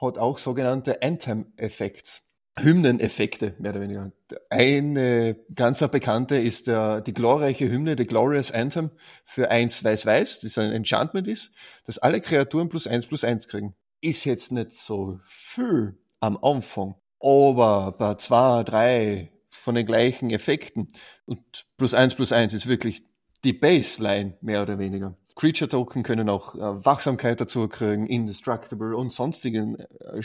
hat 0.00 0.18
auch 0.18 0.38
sogenannte 0.38 1.02
Anthem-Effekte. 1.02 2.22
Hymneneffekte, 2.58 3.54
mehr 3.58 3.70
oder 3.70 3.80
weniger. 3.80 4.12
Eine 4.50 5.36
ganz 5.54 5.78
bekannte 5.78 6.36
ist 6.36 6.66
der, 6.66 7.00
die 7.00 7.14
glorreiche 7.14 7.70
Hymne, 7.70 7.94
The 7.96 8.06
Glorious 8.06 8.50
Anthem 8.50 8.90
für 9.24 9.50
eins 9.50 9.82
Weiß-Weiß, 9.82 10.40
das 10.40 10.58
ein 10.58 10.72
Enchantment 10.72 11.28
ist, 11.28 11.54
dass 11.84 11.98
alle 11.98 12.20
Kreaturen 12.20 12.68
plus 12.68 12.86
eins 12.86 13.06
plus 13.06 13.22
eins 13.24 13.46
kriegen. 13.46 13.76
Ist 14.00 14.24
jetzt 14.24 14.52
nicht 14.52 14.72
so 14.72 15.20
viel 15.24 15.98
am 16.20 16.38
Anfang, 16.42 16.94
aber 17.20 17.92
bei 17.92 18.14
zwei, 18.14 18.62
drei 18.64 19.32
von 19.50 19.74
den 19.74 19.86
gleichen 19.86 20.30
Effekten 20.30 20.88
und 21.26 21.66
plus 21.76 21.92
eins 21.94 22.14
plus 22.14 22.32
eins 22.32 22.54
ist 22.54 22.66
wirklich 22.66 23.04
die 23.44 23.52
Baseline, 23.52 24.36
mehr 24.40 24.62
oder 24.62 24.78
weniger. 24.78 25.16
Creature 25.34 25.68
Token 25.68 26.02
können 26.02 26.28
auch 26.28 26.54
äh, 26.54 26.84
Wachsamkeit 26.84 27.40
dazu 27.40 27.68
kriegen, 27.68 28.06
Indestructible 28.06 28.96
und 28.96 29.12
sonstigen 29.12 29.76
äh, 29.78 30.22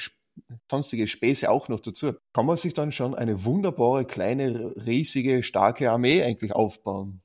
sonstige 0.69 1.07
Späße 1.07 1.49
auch 1.49 1.69
noch 1.69 1.79
dazu, 1.79 2.13
kann 2.33 2.45
man 2.45 2.57
sich 2.57 2.73
dann 2.73 2.91
schon 2.91 3.15
eine 3.15 3.45
wunderbare, 3.45 4.05
kleine, 4.05 4.73
riesige, 4.85 5.43
starke 5.43 5.91
Armee 5.91 6.23
eigentlich 6.23 6.53
aufbauen, 6.53 7.21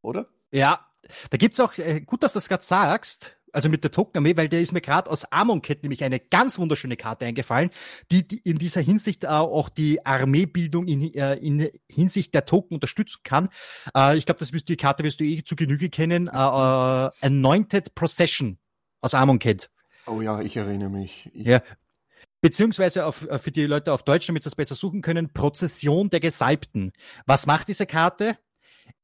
oder? 0.00 0.28
Ja, 0.50 0.86
da 1.30 1.36
gibt's 1.36 1.60
auch, 1.60 1.76
äh, 1.78 2.00
gut, 2.00 2.22
dass 2.22 2.32
du 2.32 2.36
das 2.36 2.48
gerade 2.48 2.64
sagst, 2.64 3.36
also 3.52 3.68
mit 3.68 3.84
der 3.84 3.90
Token-Armee, 3.90 4.36
weil 4.36 4.48
der 4.48 4.60
ist 4.60 4.72
mir 4.72 4.80
gerade 4.80 5.10
aus 5.10 5.24
Amonkhet 5.30 5.82
nämlich 5.82 6.02
eine 6.04 6.18
ganz 6.18 6.58
wunderschöne 6.58 6.96
Karte 6.96 7.26
eingefallen, 7.26 7.70
die, 8.10 8.26
die 8.26 8.38
in 8.38 8.58
dieser 8.58 8.80
Hinsicht 8.80 9.24
äh, 9.24 9.28
auch 9.28 9.68
die 9.68 10.04
Armeebildung 10.04 10.88
in, 10.88 11.14
äh, 11.14 11.34
in 11.34 11.70
Hinsicht 11.90 12.34
der 12.34 12.46
Token 12.46 12.74
unterstützen 12.74 13.20
kann. 13.24 13.48
Äh, 13.96 14.16
ich 14.16 14.26
glaube, 14.26 14.40
das 14.40 14.52
wirst 14.52 14.68
die 14.68 14.76
Karte 14.76 15.04
wirst 15.04 15.20
du 15.20 15.24
eh 15.24 15.42
zu 15.42 15.56
Genüge 15.56 15.90
kennen. 15.90 16.28
Äh, 16.28 16.30
äh, 16.30 17.10
Anointed 17.20 17.94
Procession 17.94 18.58
aus 19.00 19.14
Amonkhet. 19.14 19.70
Oh 20.06 20.20
ja, 20.20 20.40
ich 20.40 20.56
erinnere 20.56 20.90
mich. 20.90 21.30
Ich 21.32 21.46
ja, 21.46 21.62
beziehungsweise 22.40 23.06
auf, 23.06 23.28
äh, 23.28 23.38
für 23.38 23.50
die 23.50 23.66
Leute 23.66 23.92
auf 23.92 24.02
Deutsch, 24.02 24.26
damit 24.26 24.42
sie 24.42 24.48
es 24.48 24.54
besser 24.54 24.74
suchen 24.74 25.02
können, 25.02 25.32
Prozession 25.32 26.10
der 26.10 26.20
Gesalbten. 26.20 26.92
Was 27.26 27.46
macht 27.46 27.68
diese 27.68 27.86
Karte? 27.86 28.36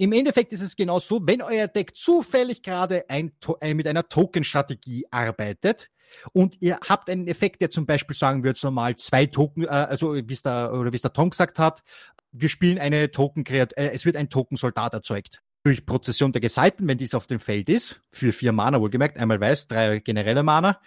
Im 0.00 0.12
Endeffekt 0.12 0.52
ist 0.52 0.62
es 0.62 0.76
genau 0.76 1.00
so, 1.00 1.20
wenn 1.26 1.42
euer 1.42 1.66
Deck 1.66 1.96
zufällig 1.96 2.62
gerade 2.62 3.04
ein, 3.10 3.32
ein, 3.60 3.76
mit 3.76 3.88
einer 3.88 4.08
Token-Strategie 4.08 5.06
arbeitet 5.10 5.90
und 6.32 6.62
ihr 6.62 6.78
habt 6.88 7.10
einen 7.10 7.26
Effekt, 7.26 7.60
der 7.60 7.70
zum 7.70 7.84
Beispiel 7.84 8.14
sagen 8.14 8.44
wir 8.44 8.50
jetzt 8.50 8.62
normal 8.62 8.94
zwei 8.94 9.26
Token, 9.26 9.64
äh, 9.64 9.66
also 9.66 10.14
wie 10.14 10.32
es 10.32 10.42
der, 10.42 10.72
oder 10.72 10.92
wie 10.92 10.96
es 10.96 11.02
der 11.02 11.12
Tom 11.12 11.30
gesagt 11.30 11.58
hat, 11.58 11.82
wir 12.30 12.48
spielen 12.48 12.78
eine 12.78 13.10
Token, 13.10 13.44
äh, 13.46 13.66
es 13.74 14.06
wird 14.06 14.16
ein 14.16 14.30
Token-Soldat 14.30 14.94
erzeugt. 14.94 15.42
Durch 15.64 15.84
Prozession 15.84 16.30
der 16.30 16.40
Gesalbten, 16.40 16.86
wenn 16.86 16.98
dies 16.98 17.14
auf 17.14 17.26
dem 17.26 17.40
Feld 17.40 17.68
ist, 17.68 18.00
für 18.12 18.32
vier 18.32 18.52
Mana 18.52 18.80
wohlgemerkt, 18.80 19.18
einmal 19.18 19.40
weiß, 19.40 19.66
drei 19.66 19.98
generelle 19.98 20.44
Mana, 20.44 20.80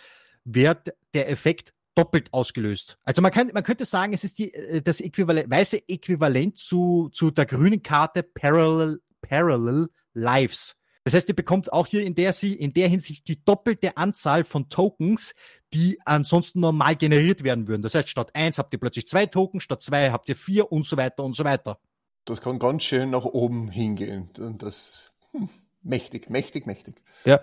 wird 0.45 0.93
der 1.13 1.29
Effekt 1.29 1.73
doppelt 1.95 2.33
ausgelöst. 2.33 2.97
Also 3.03 3.21
man 3.21 3.31
kann, 3.31 3.51
man 3.53 3.63
könnte 3.63 3.85
sagen, 3.85 4.13
es 4.13 4.23
ist 4.23 4.39
die, 4.39 4.53
äh, 4.53 4.81
das 4.81 5.01
Äquivalent, 5.01 5.49
weiße 5.49 5.87
Äquivalent 5.87 6.57
zu, 6.57 7.09
zu 7.13 7.31
der 7.31 7.45
grünen 7.45 7.83
Karte 7.83 8.23
Parallel, 8.23 9.01
Parallel 9.21 9.89
Lives. 10.13 10.75
Das 11.03 11.15
heißt, 11.15 11.29
ihr 11.29 11.35
bekommt 11.35 11.73
auch 11.73 11.87
hier 11.87 12.03
in 12.03 12.13
der, 12.13 12.33
in 12.43 12.73
der 12.73 12.87
Hinsicht 12.87 13.27
die 13.27 13.43
doppelte 13.43 13.97
Anzahl 13.97 14.43
von 14.43 14.69
Tokens, 14.69 15.33
die 15.73 15.99
ansonsten 16.05 16.59
normal 16.59 16.95
generiert 16.95 17.43
werden 17.43 17.67
würden. 17.67 17.81
Das 17.81 17.95
heißt, 17.95 18.09
statt 18.09 18.31
eins 18.35 18.57
habt 18.57 18.73
ihr 18.73 18.79
plötzlich 18.79 19.07
zwei 19.07 19.25
Tokens, 19.25 19.63
statt 19.63 19.81
zwei 19.81 20.11
habt 20.11 20.29
ihr 20.29 20.35
vier 20.35 20.71
und 20.71 20.85
so 20.85 20.97
weiter 20.97 21.23
und 21.23 21.35
so 21.35 21.43
weiter. 21.43 21.79
Das 22.25 22.41
kann 22.41 22.59
ganz 22.59 22.83
schön 22.83 23.09
nach 23.09 23.25
oben 23.25 23.69
hingehen. 23.69 24.29
Und 24.37 24.61
das 24.61 25.11
hm, 25.31 25.49
mächtig, 25.81 26.29
mächtig, 26.29 26.67
mächtig. 26.67 27.01
Ja, 27.25 27.39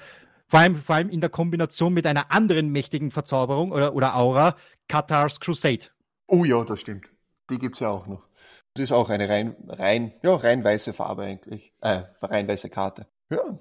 vor 0.49 0.61
allem, 0.61 0.77
vor 0.77 0.97
allem 0.97 1.11
in 1.11 1.21
der 1.21 1.31
Kombination 1.31 1.93
mit 1.93 2.07
einer 2.07 2.33
anderen 2.33 2.71
mächtigen 2.71 3.11
Verzauberung 3.11 3.71
oder, 3.71 3.95
oder 3.95 4.17
Aura, 4.17 4.57
Katars 4.89 5.41
Crusade. 5.41 5.87
Oh 6.27 6.45
ja, 6.45 6.65
das 6.65 6.81
stimmt. 6.81 7.07
Die 7.51 7.59
gibt's 7.59 7.81
ja 7.81 7.91
auch 7.91 8.07
noch. 8.07 8.23
Das 8.75 8.85
ist 8.85 8.93
auch 8.93 9.11
eine 9.11 9.29
rein, 9.29 9.57
rein, 9.67 10.13
ja, 10.23 10.35
rein 10.35 10.65
weiße 10.65 10.93
Farbe 10.93 11.23
eigentlich. 11.23 11.73
Äh, 11.81 12.03
rein 12.23 12.49
weiße 12.49 12.71
Karte. 12.71 13.07
Ja. 13.31 13.59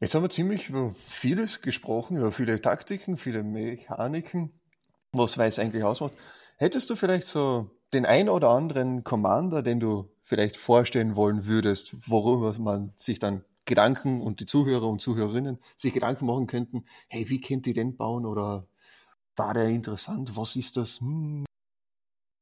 Jetzt 0.00 0.14
haben 0.14 0.22
wir 0.22 0.30
ziemlich 0.30 0.68
über 0.68 0.94
vieles 0.94 1.60
gesprochen, 1.60 2.16
über 2.16 2.30
viele 2.30 2.60
Taktiken, 2.60 3.16
viele 3.16 3.42
Mechaniken, 3.42 4.52
was 5.12 5.38
Weiß 5.38 5.58
eigentlich 5.58 5.82
ausmacht. 5.82 6.12
Hättest 6.56 6.88
du 6.90 6.96
vielleicht 6.96 7.26
so 7.26 7.70
den 7.92 8.06
ein 8.06 8.28
oder 8.28 8.50
anderen 8.50 9.02
Commander, 9.02 9.62
den 9.62 9.80
du 9.80 10.08
vielleicht 10.22 10.56
vorstellen 10.56 11.16
wollen 11.16 11.46
würdest, 11.46 12.08
worüber 12.08 12.54
man 12.58 12.92
sich 12.96 13.18
dann 13.18 13.44
Gedanken 13.68 14.20
und 14.20 14.40
die 14.40 14.46
Zuhörer 14.46 14.88
und 14.88 15.00
Zuhörerinnen 15.00 15.58
sich 15.76 15.92
Gedanken 15.92 16.26
machen 16.26 16.48
könnten, 16.48 16.84
hey, 17.08 17.28
wie 17.28 17.40
könnt 17.40 17.66
ihr 17.68 17.74
den 17.74 17.96
bauen 17.96 18.26
oder 18.26 18.66
war 19.36 19.54
der 19.54 19.68
interessant, 19.68 20.36
was 20.36 20.56
ist 20.56 20.76
das? 20.76 21.00
Hm. 21.00 21.44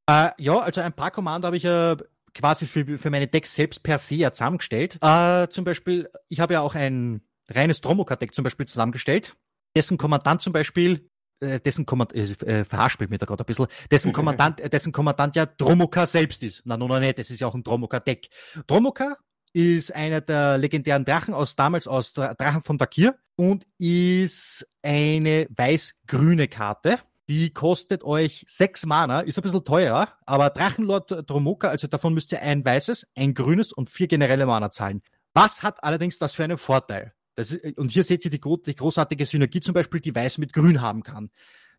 Äh, 0.08 0.30
ja, 0.38 0.58
also 0.58 0.80
ein 0.80 0.94
paar 0.94 1.10
Commander 1.10 1.46
habe 1.48 1.56
ich 1.56 1.64
ja 1.64 1.92
äh, 1.92 1.96
quasi 2.32 2.66
für, 2.66 2.96
für 2.96 3.10
meine 3.10 3.26
Decks 3.26 3.54
selbst 3.54 3.82
per 3.82 3.98
se 3.98 4.14
ja 4.14 4.32
zusammengestellt. 4.32 4.98
Äh, 5.02 5.48
zum 5.48 5.64
Beispiel, 5.64 6.08
ich 6.28 6.40
habe 6.40 6.54
ja 6.54 6.60
auch 6.62 6.74
ein 6.74 7.22
reines 7.48 7.80
Dromoka-Deck 7.80 8.34
zum 8.34 8.44
Beispiel 8.44 8.66
zusammengestellt, 8.66 9.36
dessen 9.74 9.98
Kommandant 9.98 10.42
zum 10.42 10.52
Beispiel 10.52 11.10
äh, 11.40 11.60
dessen 11.60 11.86
Kommandant, 11.86 12.42
äh, 12.42 12.60
äh, 12.60 12.64
verhaspelt 12.64 13.10
mir 13.10 13.18
da 13.18 13.26
gerade 13.26 13.42
ein 13.42 13.46
bisschen, 13.46 13.66
dessen 13.90 14.12
Kommandant, 14.14 14.60
äh, 14.60 14.70
dessen 14.70 14.92
Kommandant 14.92 15.36
ja 15.36 15.46
Dromoka 15.46 16.06
selbst 16.06 16.42
ist. 16.42 16.62
Na, 16.64 16.76
nun, 16.76 16.88
no, 16.88 16.98
nicht, 16.98 17.18
das 17.18 17.30
ist 17.30 17.40
ja 17.40 17.46
auch 17.46 17.54
ein 17.54 17.62
Dromoka-Deck. 17.62 18.28
Dromoka 18.66 19.18
ist 19.56 19.94
einer 19.94 20.20
der 20.20 20.58
legendären 20.58 21.06
Drachen 21.06 21.32
aus 21.32 21.56
damals 21.56 21.88
aus 21.88 22.12
Drachen 22.12 22.60
von 22.60 22.76
Dakir 22.76 23.14
und 23.36 23.66
ist 23.78 24.68
eine 24.82 25.46
weiß-grüne 25.48 26.46
Karte. 26.46 26.98
Die 27.30 27.54
kostet 27.54 28.04
euch 28.04 28.44
sechs 28.46 28.84
Mana, 28.84 29.20
ist 29.20 29.38
ein 29.38 29.42
bisschen 29.42 29.64
teurer, 29.64 30.08
aber 30.26 30.50
Drachenlord 30.50 31.28
Dromoka, 31.28 31.68
also 31.68 31.86
davon 31.86 32.12
müsst 32.12 32.32
ihr 32.32 32.42
ein 32.42 32.66
weißes, 32.66 33.12
ein 33.16 33.32
grünes 33.32 33.72
und 33.72 33.88
vier 33.88 34.08
generelle 34.08 34.44
Mana 34.44 34.70
zahlen. 34.70 35.00
Was 35.32 35.62
hat 35.62 35.82
allerdings 35.82 36.18
das 36.18 36.34
für 36.34 36.44
einen 36.44 36.58
Vorteil? 36.58 37.14
Ist, 37.34 37.58
und 37.78 37.90
hier 37.90 38.04
seht 38.04 38.26
ihr 38.26 38.30
die, 38.30 38.40
die, 38.40 38.76
großartige 38.76 39.24
Synergie 39.24 39.60
zum 39.60 39.72
Beispiel, 39.72 40.00
die 40.00 40.14
Weiß 40.14 40.36
mit 40.36 40.52
Grün 40.52 40.82
haben 40.82 41.02
kann. 41.02 41.30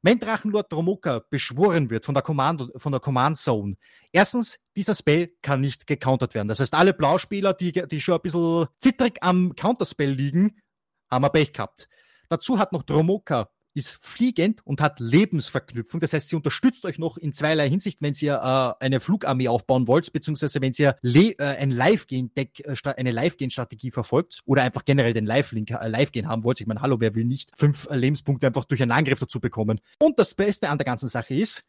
Wenn 0.04 0.20
Drachenlord 0.20 0.72
Dromoka 0.72 1.24
beschworen 1.30 1.90
wird 1.90 2.06
von 2.06 2.14
der 2.14 2.22
Command, 2.22 2.70
von 2.76 2.92
der 2.92 3.02
Command 3.02 3.38
Zone, 3.38 3.76
erstens, 4.12 4.60
dieser 4.76 4.96
Spell 4.96 5.36
kann 5.42 5.60
nicht 5.60 5.88
gecountert 5.88 6.36
werden. 6.36 6.48
Das 6.48 6.60
heißt, 6.60 6.74
alle 6.74 6.94
Blauspieler, 6.94 7.54
die, 7.54 7.72
die 7.72 8.00
schon 8.00 8.16
ein 8.16 8.22
bisschen 8.22 8.68
zittrig 8.80 9.18
am 9.22 9.56
Counterspell 9.56 10.12
liegen, 10.12 10.62
haben 11.10 11.24
wir 11.24 11.30
Pech 11.30 11.54
gehabt. 11.54 11.90
Dazu 12.30 12.60
hat 12.60 12.74
noch 12.74 12.84
Dromoka 12.84 13.50
ist 13.78 14.04
fliegend 14.04 14.66
und 14.66 14.82
hat 14.82 15.00
Lebensverknüpfung. 15.00 16.00
Das 16.00 16.12
heißt, 16.12 16.30
sie 16.30 16.36
unterstützt 16.36 16.84
euch 16.84 16.98
noch 16.98 17.18
in 17.18 17.32
zweierlei 17.32 17.70
Hinsicht, 17.70 18.02
wenn 18.02 18.16
ihr 18.20 18.34
äh, 18.34 18.84
eine 18.84 19.00
Flugarmee 19.00 19.48
aufbauen 19.48 19.88
wollt, 19.88 20.12
beziehungsweise 20.12 20.60
wenn 20.62 20.74
ihr 20.78 20.98
äh, 21.04 21.36
ein 21.44 21.70
Live-Gain-Deck, 21.70 22.62
äh, 22.66 22.94
eine 22.98 23.12
Live-Gain-Strategie 23.12 23.92
verfolgt 23.92 24.42
oder 24.46 24.64
einfach 24.64 24.84
generell 24.84 25.14
den 25.14 25.28
Live-Link, 25.28 25.70
äh, 25.70 25.88
Live-Gain 25.88 26.28
haben 26.28 26.44
wollt. 26.44 26.60
Ich 26.60 26.66
meine, 26.66 26.82
hallo, 26.82 27.00
wer 27.00 27.14
will 27.14 27.26
nicht 27.26 27.52
fünf 27.56 27.88
äh, 27.90 27.96
Lebenspunkte 27.96 28.48
einfach 28.48 28.66
durch 28.66 28.82
einen 28.82 28.92
Angriff 28.92 29.20
dazu 29.20 29.40
bekommen? 29.40 29.80
Und 30.00 30.18
das 30.18 30.34
Beste 30.34 30.70
an 30.70 30.80
der 30.80 30.86
ganzen 30.86 31.08
Sache 31.08 31.36
ist, 31.36 31.68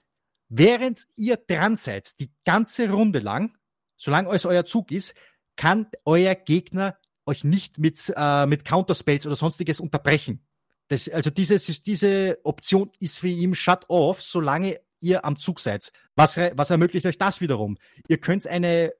während 0.48 1.06
ihr 1.14 1.36
dran 1.36 1.76
seid, 1.76 2.18
die 2.20 2.32
ganze 2.44 2.90
Runde 2.90 3.18
lang, 3.18 3.56
solange 3.96 4.30
es 4.30 4.46
euer 4.46 4.64
Zug 4.64 4.90
ist, 4.92 5.14
kann 5.56 5.86
euer 6.06 6.34
Gegner 6.34 6.96
euch 7.26 7.44
nicht 7.44 7.78
mit, 7.78 8.10
äh, 8.16 8.46
mit 8.46 8.64
Counterspells 8.64 9.26
oder 9.26 9.36
sonstiges 9.36 9.78
unterbrechen. 9.78 10.42
Das, 10.88 11.08
also 11.08 11.30
diese, 11.30 11.58
diese 11.82 12.38
Option 12.44 12.90
ist 12.98 13.18
für 13.18 13.28
ihn 13.28 13.54
shut 13.54 13.84
off, 13.88 14.22
solange 14.22 14.80
ihr 15.00 15.24
am 15.24 15.38
Zug 15.38 15.60
seid. 15.60 15.92
Was, 16.16 16.36
was 16.36 16.70
ermöglicht 16.70 17.06
euch 17.06 17.18
das 17.18 17.40
wiederum? 17.40 17.78
Ihr 18.08 18.18
könnt 18.18 18.46
eine, 18.46 18.92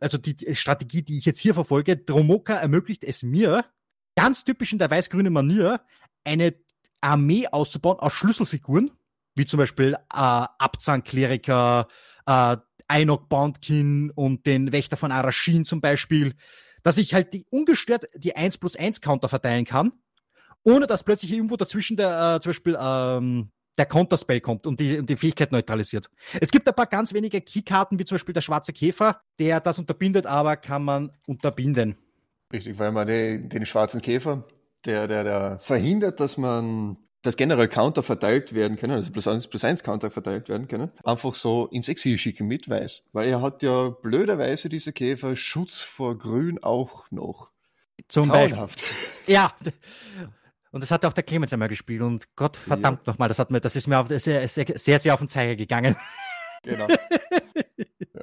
also 0.00 0.18
die 0.18 0.54
Strategie, 0.56 1.02
die 1.02 1.18
ich 1.18 1.26
jetzt 1.26 1.38
hier 1.38 1.54
verfolge, 1.54 1.96
Dromoka 1.96 2.54
ermöglicht 2.54 3.04
es 3.04 3.22
mir, 3.22 3.64
ganz 4.16 4.44
typisch 4.44 4.72
in 4.72 4.78
der 4.78 4.90
weiß-grünen 4.90 5.32
Manier, 5.32 5.80
eine 6.24 6.54
Armee 7.02 7.46
auszubauen 7.46 8.00
aus 8.00 8.14
Schlüsselfiguren, 8.14 8.90
wie 9.34 9.44
zum 9.44 9.58
Beispiel 9.58 9.92
äh, 9.92 9.96
Abzahn-Kleriker, 10.12 11.88
äh, 12.26 12.56
Einok 12.88 13.28
Bondkin 13.28 14.10
und 14.14 14.46
den 14.46 14.72
Wächter 14.72 14.96
von 14.96 15.12
Arashin 15.12 15.64
zum 15.64 15.80
Beispiel, 15.80 16.34
dass 16.82 16.98
ich 16.98 17.14
halt 17.14 17.34
die 17.34 17.44
ungestört 17.50 18.06
die 18.14 18.36
1 18.36 18.58
plus 18.58 18.76
1 18.76 19.00
Counter 19.00 19.28
verteilen 19.28 19.64
kann 19.64 19.92
ohne 20.66 20.86
dass 20.86 21.04
plötzlich 21.04 21.32
irgendwo 21.32 21.56
dazwischen 21.56 21.96
der, 21.96 22.36
äh, 22.36 22.40
zum 22.40 22.50
Beispiel, 22.50 22.76
ähm, 22.78 23.48
der 23.78 23.86
Counterspell 23.86 24.40
kommt 24.40 24.66
und 24.66 24.80
die, 24.80 24.98
und 24.98 25.08
die 25.08 25.16
Fähigkeit 25.16 25.52
neutralisiert. 25.52 26.10
Es 26.40 26.50
gibt 26.50 26.66
ein 26.66 26.74
paar 26.74 26.86
ganz 26.86 27.12
wenige 27.12 27.40
Keykarten, 27.40 27.98
wie 27.98 28.04
zum 28.04 28.16
Beispiel 28.16 28.32
der 28.32 28.40
schwarze 28.40 28.72
Käfer, 28.72 29.20
der 29.38 29.60
das 29.60 29.78
unterbindet, 29.78 30.26
aber 30.26 30.56
kann 30.56 30.82
man 30.82 31.12
unterbinden. 31.26 31.96
Richtig, 32.52 32.78
weil 32.78 32.90
man 32.90 33.06
den, 33.06 33.48
den 33.48 33.66
schwarzen 33.66 34.00
Käfer, 34.00 34.44
der, 34.84 35.06
der, 35.08 35.24
der 35.24 35.58
verhindert, 35.60 36.20
dass 36.20 36.36
man 36.36 36.96
dass 37.22 37.36
generell 37.36 37.66
Counter 37.66 38.04
verteilt 38.04 38.54
werden 38.54 38.76
können, 38.76 38.92
also 38.92 39.10
plus 39.10 39.26
eins 39.26 39.48
plus 39.48 39.64
eins 39.64 39.82
Counter 39.82 40.12
verteilt 40.12 40.48
werden 40.48 40.68
können, 40.68 40.92
einfach 41.02 41.34
so 41.34 41.66
ins 41.66 41.88
Exil 41.88 42.18
schicken 42.18 42.46
mit 42.46 42.68
Weiß. 42.68 43.02
Weil 43.12 43.28
er 43.28 43.42
hat 43.42 43.64
ja 43.64 43.88
blöderweise 43.88 44.68
dieser 44.68 44.92
Käfer 44.92 45.34
Schutz 45.34 45.80
vor 45.80 46.16
Grün 46.16 46.62
auch 46.62 47.10
noch. 47.10 47.50
Zum. 48.08 48.28
Beispiel. 48.28 48.68
Ja. 49.26 49.52
Und 50.76 50.82
das 50.82 50.90
hat 50.90 51.06
auch 51.06 51.14
der 51.14 51.24
Clemens 51.24 51.54
einmal 51.54 51.68
gespielt. 51.68 52.02
Und 52.02 52.36
Gott 52.36 52.54
verdammt 52.54 53.06
ja. 53.06 53.10
nochmal, 53.10 53.28
das 53.28 53.38
hat 53.38 53.50
mir, 53.50 53.60
das 53.60 53.76
ist 53.76 53.86
mir 53.86 53.98
auf, 53.98 54.08
sehr, 54.08 54.46
sehr, 54.46 54.98
sehr, 54.98 55.14
auf 55.14 55.20
den 55.20 55.28
Zeiger 55.28 55.56
gegangen. 55.56 55.96
Genau. 56.62 56.86
ja. 57.78 58.22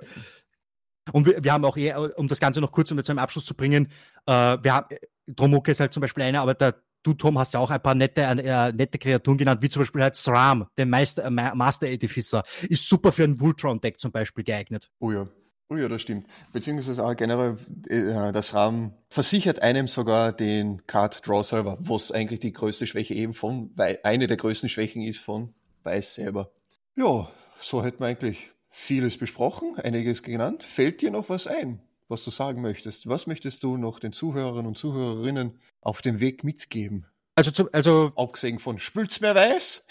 Und 1.11 1.25
wir, 1.25 1.43
wir 1.43 1.51
haben 1.51 1.65
auch 1.65 1.75
eher, 1.75 2.15
um 2.19 2.27
das 2.27 2.39
Ganze 2.39 2.61
noch 2.61 2.71
kurz 2.71 2.91
um 2.91 3.03
zu 3.03 3.11
einem 3.11 3.17
Abschluss 3.17 3.45
zu 3.45 3.55
bringen, 3.55 3.91
äh, 4.27 4.31
wir 4.61 4.71
haben, 4.71 4.95
Dromoke 5.25 5.71
ist 5.71 5.79
halt 5.79 5.93
zum 5.93 6.01
Beispiel 6.01 6.25
einer, 6.25 6.41
aber 6.41 6.53
der, 6.53 6.75
du, 7.01 7.15
Tom, 7.15 7.39
hast 7.39 7.55
ja 7.55 7.59
auch 7.59 7.71
ein 7.71 7.81
paar 7.81 7.95
nette, 7.95 8.21
äh, 8.21 8.71
nette 8.71 8.99
Kreaturen 8.99 9.39
genannt, 9.39 9.63
wie 9.63 9.69
zum 9.69 9.81
Beispiel 9.81 10.03
halt 10.03 10.15
Sram, 10.15 10.67
den 10.77 10.91
Meister, 10.91 11.23
äh, 11.25 11.31
Master 11.31 11.87
Edificer. 11.87 12.43
Ist 12.69 12.87
super 12.87 13.11
für 13.11 13.23
ein 13.23 13.39
Voltron-Deck 13.39 13.99
zum 13.99 14.11
Beispiel 14.11 14.43
geeignet. 14.43 14.91
Oh 14.99 15.11
ja. 15.11 15.27
Oh 15.69 15.75
ja, 15.75 15.87
das 15.87 16.01
stimmt. 16.01 16.27
Beziehungsweise 16.51 17.03
auch 17.03 17.15
generell, 17.15 17.57
äh, 17.87 18.31
das 18.31 18.53
RAM 18.53 18.93
versichert 19.09 19.61
einem 19.61 19.87
sogar 19.87 20.31
den 20.31 20.85
Card 20.85 21.25
Draw 21.27 21.43
selber, 21.43 21.77
was 21.79 22.11
eigentlich 22.11 22.41
die 22.41 22.53
größte 22.53 22.85
Schwäche 22.85 23.13
eben 23.13 23.33
von, 23.33 23.71
weil 23.75 23.99
eine 24.03 24.27
der 24.27 24.37
größten 24.37 24.69
Schwächen 24.69 25.01
ist 25.01 25.19
von 25.19 25.53
Weiß 25.83 26.15
selber. 26.15 26.51
Ja, 26.95 27.31
so 27.59 27.83
hätten 27.83 28.01
wir 28.01 28.07
eigentlich 28.07 28.51
vieles 28.69 29.17
besprochen, 29.17 29.75
einiges 29.79 30.23
genannt. 30.23 30.63
Fällt 30.63 31.01
dir 31.01 31.11
noch 31.11 31.29
was 31.29 31.47
ein, 31.47 31.81
was 32.07 32.23
du 32.23 32.31
sagen 32.31 32.61
möchtest? 32.61 33.07
Was 33.07 33.27
möchtest 33.27 33.63
du 33.63 33.77
noch 33.77 33.99
den 33.99 34.13
Zuhörern 34.13 34.65
und 34.65 34.77
Zuhörerinnen 34.77 35.59
auf 35.81 36.01
dem 36.01 36.19
Weg 36.19 36.43
mitgeben? 36.43 37.07
Also, 37.35 37.51
zum, 37.51 37.69
also. 37.71 38.11
Abgesehen 38.15 38.59
von 38.59 38.79
Spült's 38.79 39.19
mehr 39.19 39.33
weiß? 39.33 39.87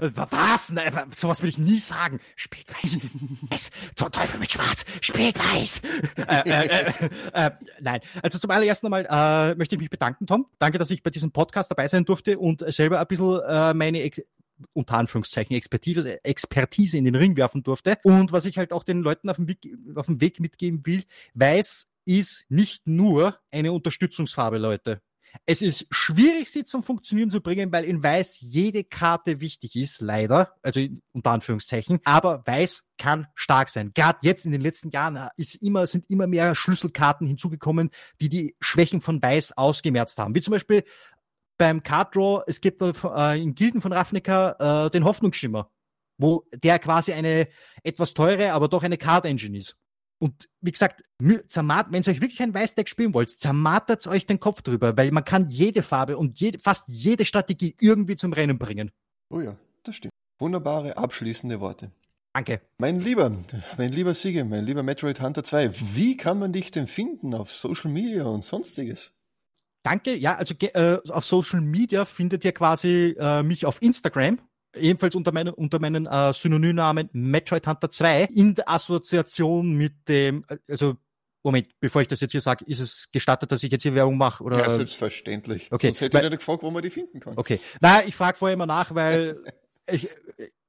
Was? 0.00 0.70
Ne, 0.70 0.82
sowas 1.14 1.40
würde 1.40 1.50
ich 1.50 1.58
nie 1.58 1.78
sagen. 1.78 2.20
Spielt 2.36 2.68
weiß. 2.70 2.98
Es, 3.50 3.70
zum 3.94 4.10
Teufel 4.10 4.40
mit 4.40 4.52
Schwarz. 4.52 4.84
Spielt 5.00 5.38
weiß. 5.38 5.82
äh, 6.26 6.50
äh, 6.50 6.66
äh, 6.66 7.10
äh, 7.32 7.50
nein. 7.80 8.00
Also 8.22 8.38
zum 8.38 8.50
allerersten 8.50 8.88
Mal 8.88 9.06
äh, 9.08 9.54
möchte 9.56 9.74
ich 9.74 9.80
mich 9.80 9.90
bedanken, 9.90 10.26
Tom. 10.26 10.46
Danke, 10.58 10.78
dass 10.78 10.90
ich 10.90 11.02
bei 11.02 11.10
diesem 11.10 11.32
Podcast 11.32 11.70
dabei 11.70 11.86
sein 11.88 12.04
durfte 12.04 12.38
und 12.38 12.64
selber 12.72 13.00
ein 13.00 13.06
bisschen 13.06 13.40
äh, 13.46 13.74
meine 13.74 14.02
Ex 14.02 14.22
unter 14.72 14.96
Anführungszeichen 14.96 15.54
Expertise, 15.54 16.24
Expertise 16.24 16.98
in 16.98 17.04
den 17.04 17.14
Ring 17.14 17.36
werfen 17.36 17.62
durfte. 17.62 17.98
Und 18.02 18.32
was 18.32 18.44
ich 18.44 18.58
halt 18.58 18.72
auch 18.72 18.82
den 18.82 19.00
Leuten 19.00 19.30
auf 19.30 19.36
dem 19.36 19.48
Weg, 19.48 19.58
auf 19.94 20.06
dem 20.06 20.20
Weg 20.20 20.40
mitgeben 20.40 20.84
will, 20.84 21.04
weiß 21.34 21.86
ist 22.04 22.46
nicht 22.48 22.86
nur 22.86 23.38
eine 23.50 23.72
Unterstützungsfarbe, 23.72 24.56
Leute. 24.58 25.02
Es 25.46 25.62
ist 25.62 25.86
schwierig, 25.90 26.50
sie 26.50 26.64
zum 26.64 26.82
Funktionieren 26.82 27.30
zu 27.30 27.40
bringen, 27.40 27.72
weil 27.72 27.84
in 27.84 28.02
Weiß 28.02 28.40
jede 28.40 28.84
Karte 28.84 29.40
wichtig 29.40 29.76
ist, 29.76 30.00
leider, 30.00 30.54
also 30.62 30.80
unter 31.12 31.30
Anführungszeichen. 31.30 32.00
Aber 32.04 32.42
Weiß 32.46 32.84
kann 32.98 33.26
stark 33.34 33.68
sein. 33.68 33.92
Gerade 33.94 34.18
jetzt 34.22 34.44
in 34.44 34.52
den 34.52 34.60
letzten 34.60 34.90
Jahren 34.90 35.28
ist 35.36 35.54
immer, 35.56 35.86
sind 35.86 36.08
immer 36.10 36.26
mehr 36.26 36.54
Schlüsselkarten 36.54 37.26
hinzugekommen, 37.26 37.90
die 38.20 38.28
die 38.28 38.56
Schwächen 38.60 39.00
von 39.00 39.22
Weiß 39.22 39.56
ausgemerzt 39.56 40.18
haben. 40.18 40.34
Wie 40.34 40.42
zum 40.42 40.52
Beispiel 40.52 40.84
beim 41.58 41.82
Card 41.82 42.14
Draw, 42.14 42.42
es 42.46 42.60
gibt 42.60 42.80
äh, 42.80 43.42
in 43.42 43.54
Gilden 43.54 43.80
von 43.80 43.92
Ravnica 43.92 44.86
äh, 44.86 44.90
den 44.90 45.04
Hoffnungsschimmer, 45.04 45.70
wo 46.16 46.46
der 46.52 46.78
quasi 46.78 47.12
eine 47.12 47.48
etwas 47.82 48.14
teure, 48.14 48.52
aber 48.52 48.68
doch 48.68 48.82
eine 48.82 48.96
Card 48.96 49.24
Engine 49.26 49.58
ist. 49.58 49.76
Und 50.18 50.48
wie 50.60 50.72
gesagt, 50.72 51.04
zermat, 51.46 51.92
wenn 51.92 52.02
ihr 52.02 52.08
euch 52.08 52.20
wirklich 52.20 52.42
ein 52.42 52.52
Weißdeck 52.52 52.88
spielen 52.88 53.14
wollt, 53.14 53.30
zermatert 53.30 54.06
euch 54.06 54.26
den 54.26 54.40
Kopf 54.40 54.62
drüber, 54.62 54.96
weil 54.96 55.12
man 55.12 55.24
kann 55.24 55.48
jede 55.48 55.82
Farbe 55.82 56.16
und 56.18 56.40
jede, 56.40 56.58
fast 56.58 56.88
jede 56.88 57.24
Strategie 57.24 57.76
irgendwie 57.80 58.16
zum 58.16 58.32
Rennen 58.32 58.58
bringen. 58.58 58.90
Oh 59.30 59.40
ja, 59.40 59.56
das 59.84 59.96
stimmt. 59.96 60.12
Wunderbare 60.40 60.96
abschließende 60.96 61.60
Worte. 61.60 61.92
Danke. 62.32 62.60
Mein 62.78 63.00
lieber, 63.00 63.32
mein 63.78 63.92
lieber 63.92 64.14
Siege, 64.14 64.44
mein 64.44 64.64
lieber 64.64 64.82
Metroid 64.82 65.20
Hunter 65.20 65.42
2, 65.42 65.70
wie 65.96 66.16
kann 66.16 66.38
man 66.38 66.52
dich 66.52 66.70
denn 66.70 66.86
finden 66.86 67.34
auf 67.34 67.50
Social 67.50 67.90
Media 67.90 68.24
und 68.24 68.44
sonstiges? 68.44 69.12
Danke, 69.82 70.14
ja, 70.16 70.36
also 70.36 70.54
äh, 70.60 70.98
auf 71.08 71.24
Social 71.24 71.60
Media 71.60 72.04
findet 72.04 72.44
ihr 72.44 72.52
quasi 72.52 73.16
äh, 73.18 73.42
mich 73.42 73.64
auf 73.64 73.80
Instagram 73.80 74.38
ebenfalls 74.74 75.14
unter, 75.14 75.32
meine, 75.32 75.54
unter 75.54 75.80
meinen 75.80 76.06
äh, 76.06 76.32
Synonymnamen 76.32 77.08
Metroid 77.12 77.66
Hunter 77.66 77.90
2 77.90 78.24
in 78.24 78.54
der 78.54 78.68
Assoziation 78.68 79.76
mit 79.76 80.08
dem, 80.08 80.44
also 80.68 80.96
Moment, 81.44 81.68
bevor 81.80 82.02
ich 82.02 82.08
das 82.08 82.20
jetzt 82.20 82.32
hier 82.32 82.40
sage, 82.40 82.64
ist 82.66 82.80
es 82.80 83.10
gestattet, 83.12 83.52
dass 83.52 83.62
ich 83.62 83.70
jetzt 83.70 83.82
hier 83.82 83.94
Werbung 83.94 84.18
mache? 84.18 84.42
Oder? 84.42 84.58
Ja, 84.58 84.70
selbstverständlich. 84.70 85.68
Okay. 85.70 85.88
Sonst 85.88 86.00
hätte 86.00 86.18
weil, 86.18 86.24
ich 86.24 86.30
nicht 86.30 86.38
gefragt, 86.40 86.62
wo 86.62 86.70
man 86.70 86.82
die 86.82 86.90
finden 86.90 87.20
kann. 87.20 87.34
Okay. 87.36 87.60
Nein, 87.80 88.04
ich 88.08 88.16
frage 88.16 88.36
vorher 88.36 88.54
immer 88.54 88.66
nach, 88.66 88.94
weil 88.94 89.38
ich, 89.90 90.08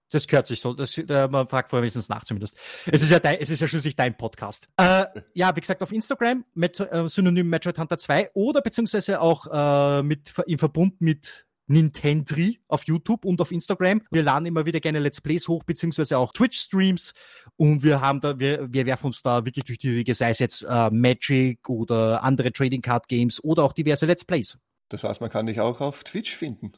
Das 0.10 0.28
gehört 0.28 0.48
sich 0.48 0.62
so. 0.62 0.74
Das, 0.74 0.98
äh, 0.98 1.28
man 1.28 1.48
fragt 1.48 1.70
vorher 1.70 1.82
wenigstens 1.82 2.08
nach 2.10 2.24
zumindest. 2.24 2.56
Es 2.86 3.02
ist 3.02 3.10
ja 3.10 3.20
dein, 3.20 3.40
es 3.40 3.50
ist 3.50 3.60
ja 3.60 3.68
schließlich 3.68 3.96
dein 3.96 4.16
Podcast. 4.16 4.68
Äh, 4.78 5.06
ja, 5.34 5.56
wie 5.56 5.60
gesagt, 5.60 5.82
auf 5.82 5.92
Instagram 5.92 6.46
mit 6.54 6.80
äh, 6.80 7.08
Synonym 7.08 7.50
Metroid 7.50 7.78
Hunter 7.78 7.98
2 7.98 8.32
oder 8.34 8.62
beziehungsweise 8.62 9.22
auch 9.22 9.48
äh, 9.52 10.04
mit 10.04 10.32
im 10.46 10.60
Verbund 10.60 11.02
mit 11.02 11.48
Nintendry 11.70 12.60
auf 12.68 12.86
YouTube 12.86 13.26
und 13.26 13.40
auf 13.40 13.52
Instagram. 13.52 14.02
Wir 14.12 14.24
laden 14.24 14.46
immer 14.46 14.66
wieder 14.66 14.80
gerne 14.80 15.00
Let's 15.00 15.22
Plays 15.22 15.48
hoch, 15.48 15.64
beziehungsweise 15.64 16.18
auch 16.18 16.34
Twitch-Streams. 16.34 17.14
Und 17.56 17.84
wir 17.84 18.02
haben 18.02 18.20
da, 18.20 18.40
wir, 18.40 18.72
wir 18.72 18.86
werfen 18.86 19.08
uns 19.08 19.22
da 19.22 19.46
wirklich 19.46 19.66
durch 19.66 19.78
die 19.78 19.90
Riege, 19.90 20.14
sei 20.16 20.32
es 20.32 20.40
jetzt 20.40 20.64
äh, 20.64 20.90
Magic 20.90 21.70
oder 21.70 22.24
andere 22.24 22.52
Trading 22.52 22.82
Card 22.82 23.08
Games 23.08 23.44
oder 23.44 23.64
auch 23.64 23.74
diverse 23.74 24.06
Let's 24.06 24.26
Plays. 24.26 24.58
Das 24.90 25.04
heißt, 25.04 25.22
man 25.22 25.30
kann 25.30 25.46
dich 25.46 25.62
auch 25.62 25.80
auf 25.82 26.04
Twitch 26.04 26.36
finden. 26.36 26.74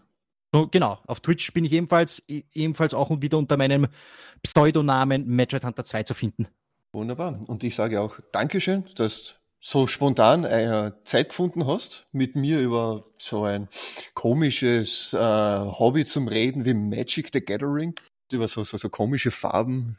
So, 0.54 0.68
genau, 0.68 1.00
auf 1.08 1.22
Twitch 1.22 1.54
bin 1.54 1.64
ich 1.64 1.72
ebenfalls, 1.72 2.22
e, 2.28 2.44
ebenfalls 2.52 2.94
auch 2.94 3.10
wieder 3.22 3.38
unter 3.38 3.56
meinem 3.56 3.88
Pseudonamen 4.44 5.26
Metroid 5.26 5.64
Hunter 5.64 5.86
2 5.86 6.04
zu 6.04 6.14
finden. 6.14 6.48
Wunderbar. 6.94 7.40
Und 7.48 7.64
ich 7.64 7.74
sage 7.76 8.02
auch 8.02 8.20
Dankeschön, 8.34 8.84
dass 8.96 9.36
so 9.62 9.86
spontan 9.86 10.44
äh, 10.44 10.92
Zeit 11.06 11.30
gefunden 11.30 11.68
hast, 11.68 12.08
mit 12.12 12.36
mir 12.36 12.60
über 12.60 13.06
so 13.18 13.44
ein 13.44 13.70
komisches 14.16 15.14
äh, 15.14 15.18
Hobby 15.20 16.04
zum 16.04 16.28
Reden 16.28 16.66
wie 16.66 16.74
Magic 16.74 17.30
the 17.32 17.46
Gathering, 17.46 17.94
über 18.32 18.48
so, 18.48 18.64
so, 18.64 18.78
so 18.78 18.90
komische 18.90 19.30
Farben. 19.30 19.98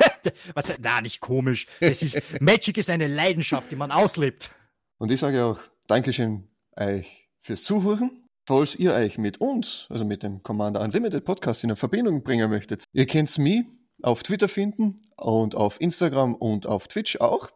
Was, 0.54 0.72
na, 0.80 1.00
nicht 1.00 1.20
komisch. 1.20 1.66
Das 1.80 2.02
ist, 2.02 2.20
Magic 2.40 2.76
ist 2.78 2.90
eine 2.90 3.06
Leidenschaft, 3.06 3.70
die 3.70 3.76
man 3.76 3.92
auslebt. 3.92 4.50
Und 4.98 5.12
ich 5.12 5.20
sage 5.20 5.44
auch 5.44 5.60
Dankeschön 5.86 6.48
euch 6.76 7.28
fürs 7.40 7.62
Zuhören. 7.62 8.24
Falls 8.46 8.74
ihr 8.74 8.94
euch 8.94 9.18
mit 9.18 9.40
uns, 9.40 9.86
also 9.90 10.04
mit 10.04 10.24
dem 10.24 10.42
Commander 10.42 10.80
Unlimited 10.80 11.24
Podcast 11.24 11.62
in 11.62 11.76
Verbindung 11.76 12.24
bringen 12.24 12.50
möchtet, 12.50 12.84
ihr 12.92 13.06
könnt 13.06 13.38
mich 13.38 13.64
auf 14.02 14.24
Twitter 14.24 14.48
finden 14.48 14.98
und 15.16 15.54
auf 15.54 15.80
Instagram 15.80 16.34
und 16.34 16.66
auf 16.66 16.88
Twitch 16.88 17.20
auch 17.20 17.50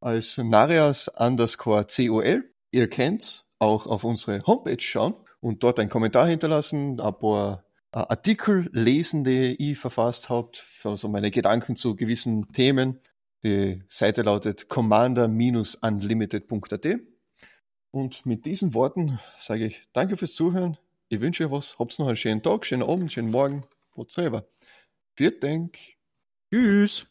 als 0.00 0.38
Narias 0.38 1.08
underscore 1.08 1.86
COL. 1.86 2.50
Ihr 2.70 2.88
könnt 2.88 3.46
auch 3.58 3.86
auf 3.86 4.04
unsere 4.04 4.42
Homepage 4.46 4.80
schauen 4.80 5.14
und 5.40 5.62
dort 5.62 5.78
einen 5.78 5.88
Kommentar 5.88 6.26
hinterlassen, 6.26 7.00
ein 7.00 7.18
paar 7.18 7.64
äh, 7.92 7.98
Artikel 7.98 8.68
lesen, 8.72 9.24
die 9.24 9.56
ich 9.58 9.78
verfasst 9.78 10.28
habe, 10.28 10.50
also 10.84 11.08
meine 11.08 11.30
Gedanken 11.30 11.76
zu 11.76 11.96
gewissen 11.96 12.52
Themen. 12.52 13.00
Die 13.42 13.82
Seite 13.88 14.22
lautet 14.22 14.68
commander-unlimited.at. 14.68 16.86
Und 17.90 18.26
mit 18.26 18.44
diesen 18.44 18.74
Worten 18.74 19.18
sage 19.38 19.66
ich 19.66 19.82
danke 19.92 20.16
fürs 20.16 20.34
Zuhören. 20.34 20.76
Ich 21.08 21.20
wünsche 21.20 21.46
euch 21.46 21.50
was. 21.50 21.78
Habt 21.78 21.98
noch 21.98 22.08
einen 22.08 22.16
schönen 22.16 22.42
Tag, 22.42 22.66
schönen 22.66 22.82
Abend, 22.82 23.12
schönen 23.12 23.30
Morgen. 23.30 23.64
Whatsoever. 23.94 24.46
Viert 25.14 25.42
Dank. 25.42 25.78
Tschüss. 26.52 27.06